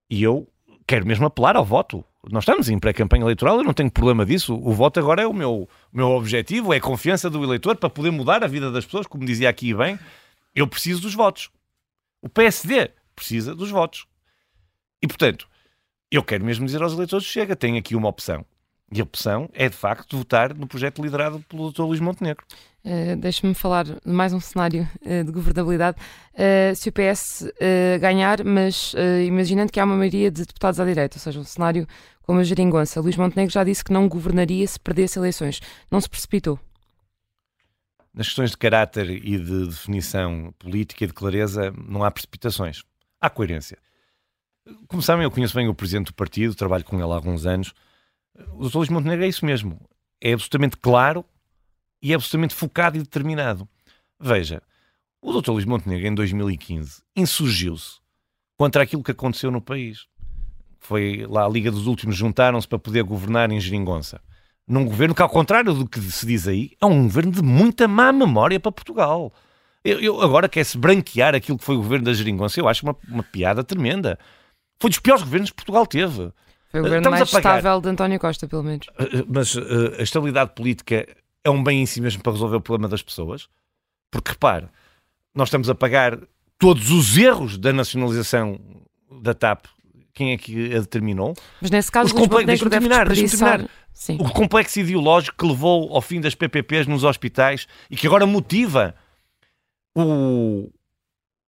[0.08, 0.48] E eu
[0.86, 2.04] quero mesmo apelar ao voto.
[2.30, 4.54] Nós estamos em pré-campanha eleitoral, eu não tenho problema disso.
[4.54, 7.90] O voto agora é o meu, o meu objetivo, é a confiança do eleitor para
[7.90, 9.98] poder mudar a vida das pessoas, como dizia aqui bem.
[10.54, 11.50] Eu preciso dos votos.
[12.20, 14.06] O PSD precisa dos votos.
[15.02, 15.48] E, portanto,
[16.10, 18.44] eu quero mesmo dizer aos eleitores: chega, tem aqui uma opção.
[18.94, 21.80] E a opção é, de facto, votar no projeto liderado pelo Dr.
[21.82, 22.44] Luís Montenegro.
[22.84, 25.96] Uh, Deixe-me falar de mais um cenário uh, de governabilidade.
[26.34, 27.46] Uh, se o PS
[28.00, 28.94] ganhar, mas
[29.26, 31.86] imaginando que há uma maioria de deputados à direita, ou seja, um cenário
[32.22, 35.60] como a geringonça, Luís Montenegro já disse que não governaria se perdesse eleições.
[35.90, 36.60] Não se precipitou?
[38.12, 42.82] Nas questões de caráter e de definição política e de clareza, não há precipitações.
[43.18, 43.78] Há coerência.
[44.86, 47.72] Como sabem, eu conheço bem o presidente do partido, trabalho com ele há alguns anos
[48.54, 48.76] o Dr.
[48.76, 49.80] Luís Montenegro é isso mesmo.
[50.20, 51.24] É absolutamente claro
[52.00, 53.68] e é absolutamente focado e determinado.
[54.20, 54.62] Veja,
[55.20, 55.52] o Dr.
[55.52, 58.00] Luís Montenegro, em 2015, insurgiu-se
[58.56, 60.06] contra aquilo que aconteceu no país.
[60.80, 64.20] Foi lá a Liga dos Últimos, juntaram-se para poder governar em Geringonça.
[64.66, 67.86] Num governo que, ao contrário do que se diz aí, é um governo de muita
[67.86, 69.32] má memória para Portugal.
[69.84, 72.96] Eu, eu agora quer-se branquear aquilo que foi o governo da Geringonça, eu acho uma,
[73.08, 74.18] uma piada tremenda.
[74.80, 76.32] Foi dos piores governos que Portugal teve.
[76.72, 78.86] Foi o governo mais estável de António Costa, pelo menos.
[78.98, 81.06] Eh, eh, mas uh, a estabilidade política
[81.44, 83.46] é um bem em si mesmo para resolver o problema das pessoas?
[84.10, 84.68] Porque, repare,
[85.34, 86.18] nós estamos a pagar
[86.58, 88.58] todos os erros da nacionalização
[89.20, 89.66] da TAP.
[90.14, 91.34] Quem é que a determinou?
[91.60, 92.46] Mas nesse caso, os comple...
[92.46, 93.68] deixa terminar, deixa terminar.
[93.92, 94.16] Sim.
[94.18, 98.94] O complexo ideológico que levou ao fim das PPPs nos hospitais e que agora motiva
[99.94, 100.70] o,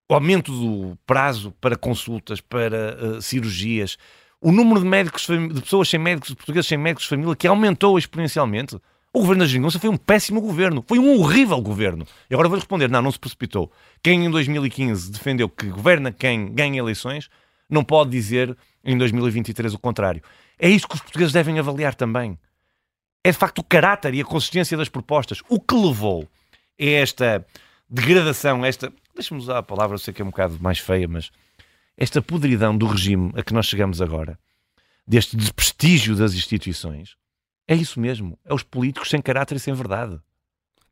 [0.07, 3.97] o aumento do prazo para consultas, para uh, cirurgias,
[4.45, 7.49] o número de médicos, de pessoas sem médicos, de portugueses sem médicos de família, que
[7.49, 8.77] aumentou exponencialmente.
[9.11, 12.07] O governo da Geringonça foi um péssimo governo, foi um horrível governo.
[12.29, 13.73] E agora vou responder: não, não se precipitou.
[14.03, 17.31] Quem em 2015 defendeu que governa quem ganha eleições,
[17.71, 18.55] não pode dizer
[18.85, 20.21] em 2023 o contrário.
[20.59, 22.39] É isso que os portugueses devem avaliar também.
[23.25, 25.41] É de facto o caráter e a consistência das propostas.
[25.49, 26.29] O que levou
[26.79, 27.47] a esta
[27.89, 28.93] degradação, esta.
[29.15, 31.31] Deixa-me usar a palavra, eu sei que é um bocado mais feia, mas
[31.97, 34.39] esta podridão do regime a que nós chegamos agora,
[35.07, 37.17] deste desprestígio das instituições,
[37.67, 38.39] é isso mesmo.
[38.45, 40.19] É os políticos sem caráter e sem verdade.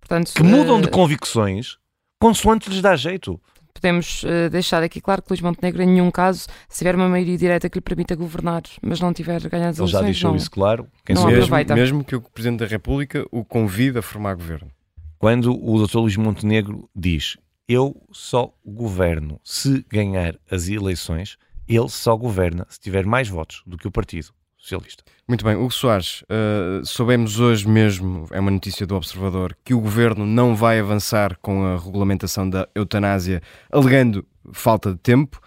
[0.01, 1.79] Portanto, que mudam de convicções
[2.19, 3.41] consoante lhes dá jeito.
[3.75, 7.37] Podemos uh, deixar aqui claro que Luís Montenegro, em nenhum caso, se tiver uma maioria
[7.37, 10.37] direta que lhe permita governar, mas não tiver ganhado as eleições, Ele já deixou não,
[10.37, 10.87] isso claro.
[11.05, 14.71] Quem não mesmo, mesmo que o Presidente da República o convide a formar governo.
[15.19, 15.99] Quando o Dr.
[15.99, 17.37] Luís Montenegro diz
[17.69, 21.37] eu só governo se ganhar as eleições,
[21.69, 24.33] ele só governa se tiver mais votos do que o partido.
[24.57, 25.03] Socialista.
[25.27, 29.81] Muito bem, Hugo Soares, uh, soubemos hoje mesmo, é uma notícia do Observador, que o
[29.81, 33.43] governo não vai avançar com a regulamentação da eutanásia,
[33.73, 35.41] alegando falta de tempo.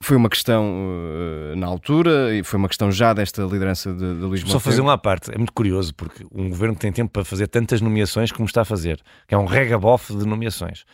[0.00, 4.20] Foi uma questão uh, na altura e foi uma questão já desta liderança de, de
[4.20, 7.24] Luís Só fazer uma parte, é muito curioso, porque um governo que tem tempo para
[7.24, 10.84] fazer tantas nomeações como está a fazer, que é um regabof de nomeações.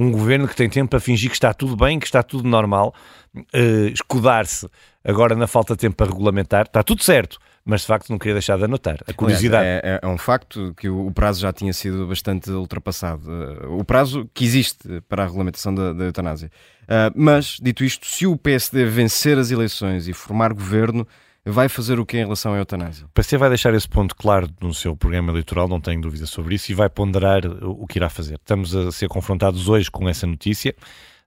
[0.00, 2.94] Um governo que tem tempo para fingir que está tudo bem, que está tudo normal,
[3.36, 4.68] uh, escudar-se
[5.04, 8.34] agora na falta de tempo para regulamentar, está tudo certo mas de facto não queria
[8.34, 8.98] deixar de anotar.
[9.06, 9.64] A curiosidade.
[9.64, 13.22] É, é, é, um facto que o, prazo já tinha sido bastante ultrapassado.
[13.30, 16.50] Uh, o prazo que existe para a regulamentação da, da eutanásia.
[16.84, 21.06] Uh, mas, dito isto, se o PSD vencer as eleições e formar governo,
[21.44, 23.06] vai fazer o que em relação à eutanásia?
[23.06, 26.54] O PSD vai deixar esse ponto claro no seu programa eleitoral, não tenho dúvida sobre
[26.54, 28.34] isso, e vai ponderar o que irá fazer.
[28.34, 30.74] Estamos a ser confrontados hoje com essa notícia.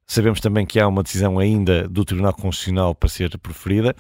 [0.06, 3.96] Sabemos também que há uma decisão ainda do Tribunal Constitucional para ser preferida.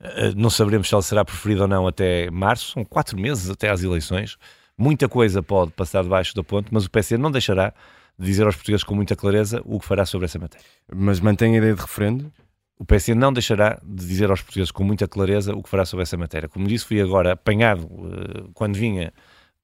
[0.00, 3.70] Eh, não saberemos se ela será preferida ou não até março, são quatro meses até
[3.70, 4.36] às eleições.
[4.76, 7.72] Muita coisa pode passar debaixo do ponto, mas o PC não deixará
[8.18, 10.66] de dizer aos portugueses com muita clareza o que fará sobre essa matéria.
[10.92, 12.32] Mas mantém a ideia de referendo?
[12.78, 16.02] O PC não deixará de dizer aos portugueses com muita clareza o que fará sobre
[16.02, 16.48] essa matéria.
[16.48, 19.12] Como disse, fui agora apanhado uh, quando vinha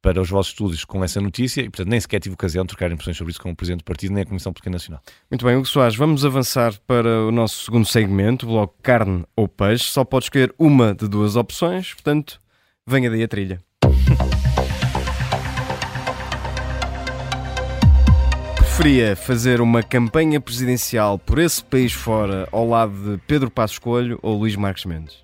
[0.02, 2.90] para os vossos estudos com essa notícia e, portanto, nem sequer tive ocasião de trocar
[2.90, 5.02] impressões sobre isso com o Presidente do Partido nem a Comissão Política Nacional.
[5.30, 9.46] Muito bem, Hugo Soares, vamos avançar para o nosso segundo segmento, o bloco carne ou
[9.46, 9.84] peixe.
[9.84, 12.40] Só pode escolher uma de duas opções, portanto,
[12.86, 13.60] venha daí a trilha.
[18.80, 24.18] Preferia fazer uma campanha presidencial por esse país fora ao lado de Pedro Passos Coelho
[24.22, 25.18] ou Luís Marques Mendes?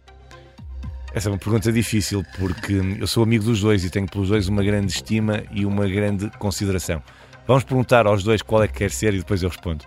[1.15, 4.47] Essa é uma pergunta difícil porque eu sou amigo dos dois e tenho pelos dois
[4.47, 7.03] uma grande estima e uma grande consideração.
[7.47, 9.87] Vamos perguntar aos dois qual é que quer ser e depois eu respondo.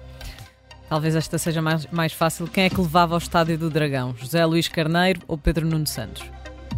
[0.89, 2.47] Talvez esta seja mais, mais fácil.
[2.47, 4.15] Quem é que levava ao estádio do Dragão?
[4.17, 6.23] José Luís Carneiro ou Pedro Nuno Santos?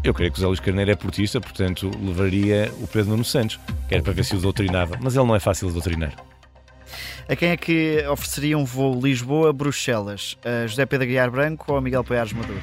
[0.04, 3.94] Eu creio que José Luís Carneiro é portista, portanto levaria o Pedro Nuno Santos, que
[3.94, 6.31] era para ver se o doutrinava, mas ele não é fácil de doutrinar.
[7.28, 10.38] A quem é que ofereceria um voo Lisboa-Bruxelas?
[10.44, 12.62] A José Pedro Guiar Branco ou a Miguel Poiares Maduro?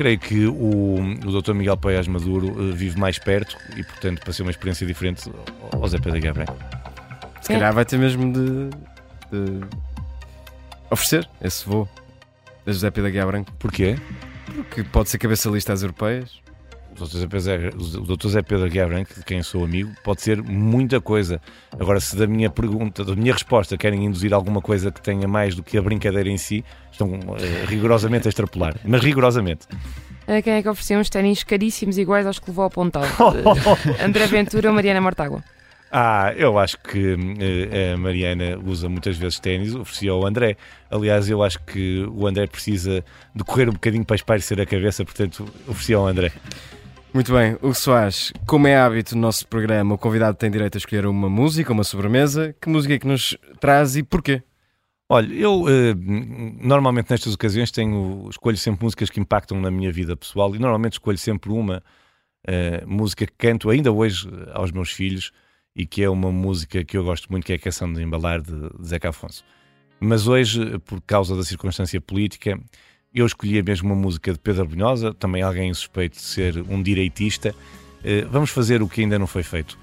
[0.00, 0.94] Creio que o,
[1.26, 1.52] o Dr.
[1.52, 5.30] Miguel Paias Maduro uh, vive mais perto e, portanto, para ser uma experiência diferente
[5.70, 6.46] ao Zé Pedro Guerra
[7.42, 8.70] Se calhar vai ter mesmo de,
[9.30, 9.60] de
[10.90, 11.86] oferecer esse voo
[12.64, 13.52] da José Pedro Guerra Branco.
[13.58, 13.98] Porquê?
[14.46, 16.40] Porque pode ser cabeça lista às europeias.
[16.98, 18.28] O Dr.
[18.28, 21.40] Zé Pedro Guerra Branco, de quem sou amigo, pode ser muita coisa.
[21.78, 25.54] Agora, se da minha pergunta, da minha resposta, querem induzir alguma coisa que tenha mais
[25.54, 27.36] do que a brincadeira em si, estão uh,
[27.66, 28.76] rigorosamente a extrapolar.
[28.84, 29.66] Mas rigorosamente.
[30.26, 33.04] A quem é que oferecia uns ténis caríssimos iguais aos que levou ao Pontal?
[34.04, 35.42] André Ventura ou Mariana Mortágua?
[35.92, 40.56] Ah, eu acho que uh, a Mariana usa muitas vezes ténis, oferecia ao André.
[40.88, 45.04] Aliás, eu acho que o André precisa de correr um bocadinho para espairecer a cabeça,
[45.04, 46.30] portanto, oferecia ao André.
[47.12, 50.78] Muito bem, o Soares, como é hábito no nosso programa, o convidado tem direito a
[50.78, 52.54] escolher uma música, uma sobremesa.
[52.60, 54.44] Que música é que nos traz e porquê?
[55.08, 55.68] Olha, eu uh,
[56.60, 60.92] normalmente nestas ocasiões tenho, escolho sempre músicas que impactam na minha vida pessoal e normalmente
[60.92, 61.82] escolho sempre uma
[62.48, 65.32] uh, música que canto ainda hoje aos meus filhos
[65.74, 68.40] e que é uma música que eu gosto muito, que é a Canção de Embalar
[68.40, 69.44] de, de Zeca Afonso.
[69.98, 72.56] Mas hoje, por causa da circunstância política,
[73.14, 77.54] eu escolhi mesmo uma música de Pedro Brunhosa, também alguém suspeito de ser um direitista.
[78.00, 79.78] Uh, vamos fazer o que ainda não foi feito.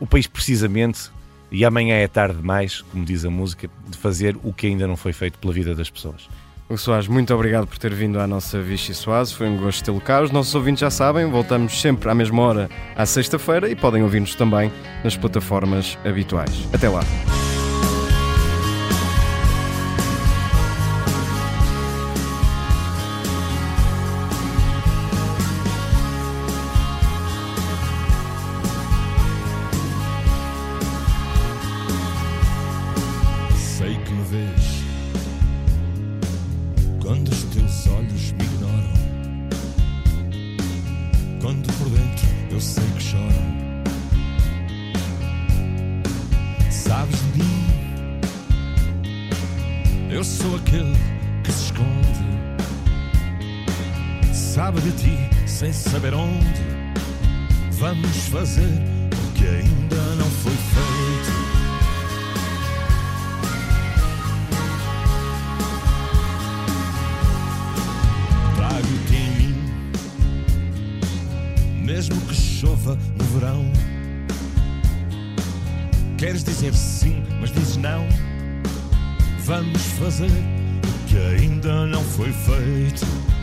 [0.00, 1.10] O país precisamente
[1.50, 4.96] e amanhã é tarde demais, como diz a música, de fazer o que ainda não
[4.96, 6.28] foi feito pela vida das pessoas.
[6.68, 10.00] O Soares, muito obrigado por ter vindo à nossa Vichy Soares, foi um gosto tê-lo
[10.00, 10.22] cá.
[10.22, 14.34] Os nossos ouvintes já sabem, voltamos sempre à mesma hora, à sexta-feira, e podem ouvir-nos
[14.34, 14.72] também
[15.04, 16.66] nas plataformas habituais.
[16.72, 17.02] Até lá.
[71.94, 73.64] Mesmo que chova no verão.
[76.18, 78.04] Queres dizer sim, mas dizes não.
[79.44, 83.33] Vamos fazer o que ainda não foi feito.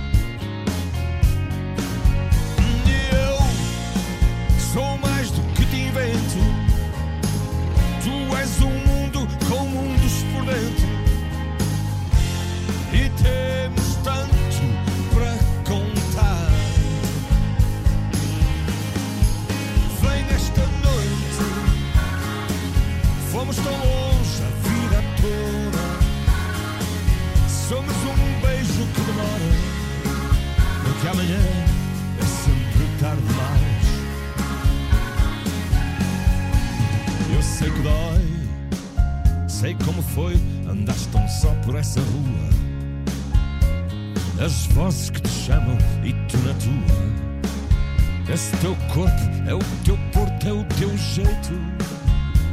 [44.52, 48.34] As vozes que te chamam e tu na tua.
[48.34, 51.54] Esse teu corpo é o teu porto, é o teu jeito.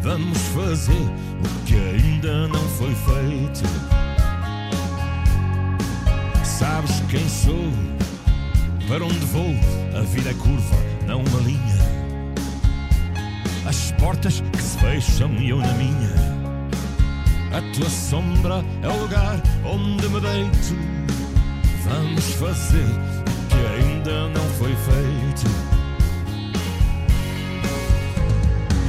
[0.01, 3.65] Vamos fazer o que ainda não foi feito.
[6.45, 7.73] Sabes quem sou?
[8.87, 9.57] Para onde vou?
[9.99, 11.79] A vida é curva, não uma linha.
[13.67, 16.15] As portas que se fecham e eu na minha.
[17.51, 20.99] A tua sombra é o lugar onde me deito.
[21.85, 25.47] Vamos fazer o que ainda não foi feito.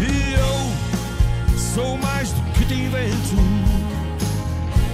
[0.01, 3.35] E eu sou mais do que te invento.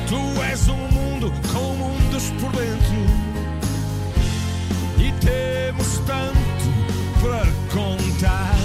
[0.07, 2.95] Tu és um mundo com mundos por dentro.
[4.97, 6.65] E temos tanto
[7.21, 8.55] para contar.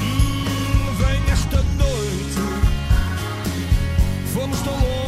[0.00, 2.40] Hum, vem esta noite.
[4.32, 5.07] Fomos tão longe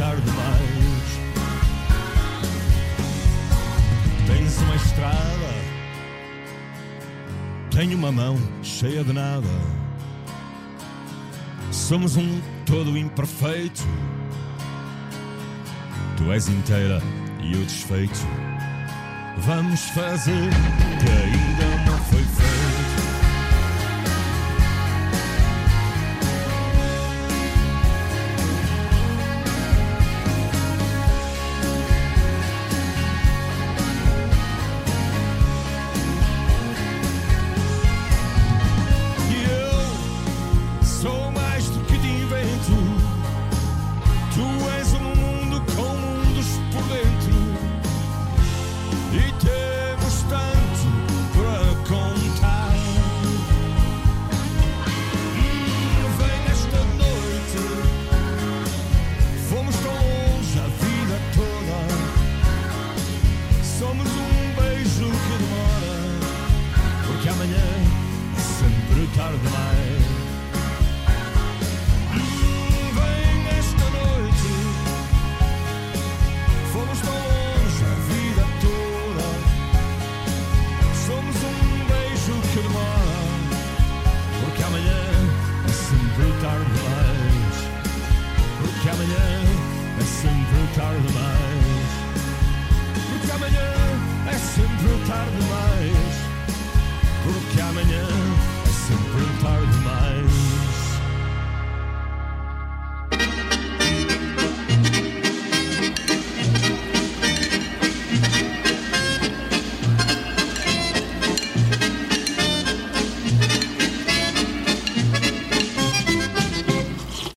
[0.00, 0.22] tarde.
[4.26, 5.50] Tens uma estrada.
[7.70, 9.46] Tenho uma mão cheia de nada.
[11.70, 13.82] Somos um todo imperfeito.
[16.16, 17.02] Tu és inteira
[17.42, 18.20] e eu desfeito.
[19.38, 20.50] Vamos fazer
[21.24, 21.59] ainda